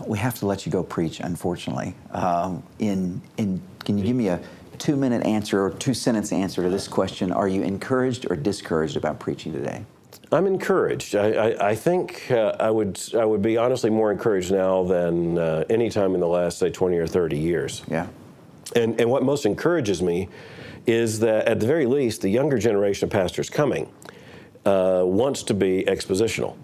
we 0.06 0.18
have 0.20 0.36
to 0.40 0.46
let 0.46 0.66
you 0.66 0.72
go 0.72 0.84
preach, 0.84 1.20
unfortunately. 1.20 1.94
Um, 2.12 2.64
in, 2.80 3.22
in, 3.38 3.62
can 3.84 3.98
you 3.98 4.06
give 4.06 4.16
me 4.16 4.30
a 4.30 4.40
two 4.78 4.96
minute 4.96 5.26
answer 5.26 5.66
or 5.66 5.72
two 5.72 5.94
sentence 5.94 6.32
answer 6.32 6.64
to 6.64 6.70
this 6.70 6.88
question? 6.88 7.32
Are 7.32 7.48
you 7.48 7.64
encouraged 7.64 8.28
or 8.30 8.36
discouraged 8.36 8.98
about 8.98 9.20
preaching 9.20 9.52
today? 9.52 9.84
I'm 10.32 10.48
encouraged. 10.48 11.16
I, 11.16 11.32
I, 11.32 11.70
I 11.70 11.76
think 11.76 12.30
uh, 12.32 12.56
I 12.60 12.70
would 12.70 13.00
I 13.18 13.26
would 13.26 13.42
be 13.42 13.58
honestly 13.58 13.90
more 13.90 14.12
encouraged 14.12 14.52
now 14.52 14.84
than 14.84 15.38
uh, 15.38 15.64
any 15.70 15.90
time 15.90 16.14
in 16.14 16.20
the 16.20 16.28
last 16.28 16.58
say 16.60 16.70
20 16.70 16.98
or 16.98 17.08
30 17.08 17.38
years. 17.38 17.84
Yeah. 17.88 18.08
And 18.76 19.00
and 19.00 19.10
what 19.10 19.24
most 19.24 19.46
encourages 19.46 20.02
me 20.02 20.30
is 20.88 21.20
that 21.20 21.48
at 21.48 21.60
the 21.60 21.68
very 21.68 21.86
least 21.86 22.22
the 22.22 22.30
younger 22.30 22.58
generation 22.58 23.06
of 23.06 23.12
pastors 23.12 23.50
coming 23.50 23.92
uh, 24.66 25.04
wants 25.06 25.44
to 25.44 25.54
be 25.54 25.84
expositional. 25.88 26.56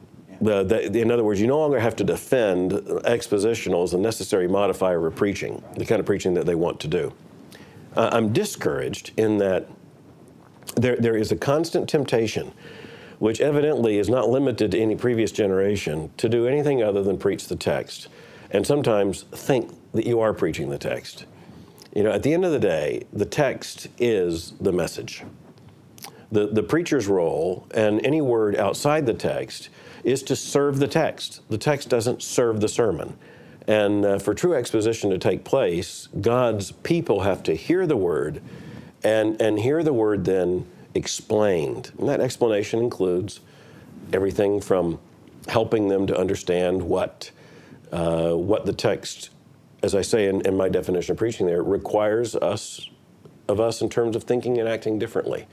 The, 0.41 0.63
the, 0.63 0.99
in 0.99 1.11
other 1.11 1.23
words, 1.23 1.39
you 1.39 1.45
no 1.45 1.59
longer 1.59 1.79
have 1.79 1.95
to 1.97 2.03
defend 2.03 2.71
expositional 2.71 3.83
as 3.83 3.93
a 3.93 3.99
necessary 3.99 4.47
modifier 4.47 5.05
of 5.05 5.15
preaching, 5.15 5.63
the 5.77 5.85
kind 5.85 5.99
of 5.99 6.07
preaching 6.07 6.33
that 6.33 6.47
they 6.47 6.55
want 6.55 6.79
to 6.79 6.87
do. 6.87 7.13
Uh, 7.95 8.09
I'm 8.11 8.33
discouraged 8.33 9.11
in 9.17 9.37
that 9.37 9.67
there, 10.75 10.95
there 10.95 11.15
is 11.15 11.31
a 11.31 11.35
constant 11.35 11.87
temptation 11.87 12.51
which 13.21 13.39
evidently 13.39 13.99
is 13.99 14.09
not 14.09 14.29
limited 14.29 14.71
to 14.71 14.79
any 14.79 14.95
previous 14.95 15.31
generation, 15.31 16.09
to 16.17 16.27
do 16.27 16.47
anything 16.47 16.81
other 16.81 17.03
than 17.03 17.19
preach 17.19 17.47
the 17.47 17.55
text, 17.55 18.07
and 18.49 18.65
sometimes 18.65 19.25
think 19.31 19.71
that 19.91 20.07
you 20.07 20.19
are 20.19 20.33
preaching 20.33 20.71
the 20.71 20.77
text. 20.79 21.25
You 21.95 22.01
know, 22.01 22.09
at 22.09 22.23
the 22.23 22.33
end 22.33 22.45
of 22.45 22.51
the 22.51 22.57
day, 22.57 23.03
the 23.13 23.27
text 23.27 23.89
is 23.99 24.53
the 24.59 24.71
message. 24.71 25.21
The, 26.31 26.47
the 26.47 26.63
preacher's 26.63 27.05
role 27.05 27.67
and 27.75 28.03
any 28.03 28.21
word 28.21 28.55
outside 28.55 29.05
the 29.05 29.13
text 29.13 29.69
is 30.03 30.23
to 30.23 30.35
serve 30.35 30.79
the 30.79 30.87
text. 30.87 31.41
The 31.47 31.59
text 31.59 31.89
doesn't 31.89 32.23
serve 32.23 32.59
the 32.59 32.67
sermon. 32.67 33.19
And 33.67 34.03
uh, 34.03 34.17
for 34.17 34.33
true 34.33 34.55
exposition 34.55 35.11
to 35.11 35.19
take 35.19 35.43
place, 35.43 36.07
God's 36.21 36.71
people 36.71 37.19
have 37.19 37.43
to 37.43 37.55
hear 37.55 37.85
the 37.85 37.97
word 37.97 38.41
and, 39.03 39.39
and 39.39 39.59
hear 39.59 39.83
the 39.83 39.93
word 39.93 40.25
then 40.25 40.65
explained. 40.95 41.91
And 41.97 42.07
that 42.09 42.19
explanation 42.19 42.79
includes 42.79 43.39
everything 44.13 44.61
from 44.61 44.99
helping 45.47 45.87
them 45.87 46.07
to 46.07 46.17
understand 46.17 46.81
what, 46.81 47.31
uh, 47.91 48.33
what 48.33 48.65
the 48.65 48.73
text, 48.73 49.29
as 49.83 49.95
I 49.95 50.01
say 50.01 50.27
in, 50.27 50.41
in 50.41 50.55
my 50.55 50.69
definition 50.69 51.13
of 51.13 51.17
preaching 51.17 51.47
there, 51.47 51.63
requires 51.63 52.35
us 52.35 52.89
of 53.47 53.59
us 53.59 53.81
in 53.81 53.89
terms 53.89 54.15
of 54.15 54.23
thinking 54.23 54.59
and 54.59 54.69
acting 54.69 54.97
differently. 54.97 55.45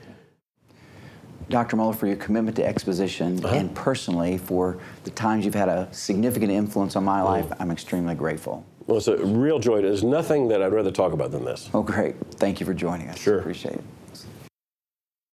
Dr. 1.49 1.77
Mohler, 1.77 1.95
for 1.95 2.07
your 2.07 2.15
commitment 2.15 2.55
to 2.57 2.65
exposition 2.65 3.43
uh-huh. 3.43 3.55
and 3.55 3.73
personally 3.75 4.37
for 4.37 4.77
the 5.03 5.09
times 5.09 5.45
you've 5.45 5.55
had 5.55 5.67
a 5.67 5.87
significant 5.91 6.51
influence 6.51 6.95
on 6.95 7.03
my 7.03 7.21
life, 7.21 7.49
mm. 7.49 7.57
I'm 7.59 7.71
extremely 7.71 8.13
grateful. 8.13 8.63
Well, 8.85 8.97
it's 8.97 9.07
a 9.07 9.17
real 9.17 9.59
joy. 9.59 9.81
There's 9.81 10.03
nothing 10.03 10.47
that 10.49 10.61
I'd 10.61 10.71
rather 10.71 10.91
talk 10.91 11.11
about 11.11 11.31
than 11.31 11.45
this. 11.45 11.69
Oh, 11.73 11.81
great. 11.81 12.15
Thank 12.35 12.59
you 12.59 12.65
for 12.65 12.73
joining 12.73 13.09
us. 13.09 13.19
Sure. 13.19 13.39
Appreciate 13.39 13.75
it. 13.75 13.83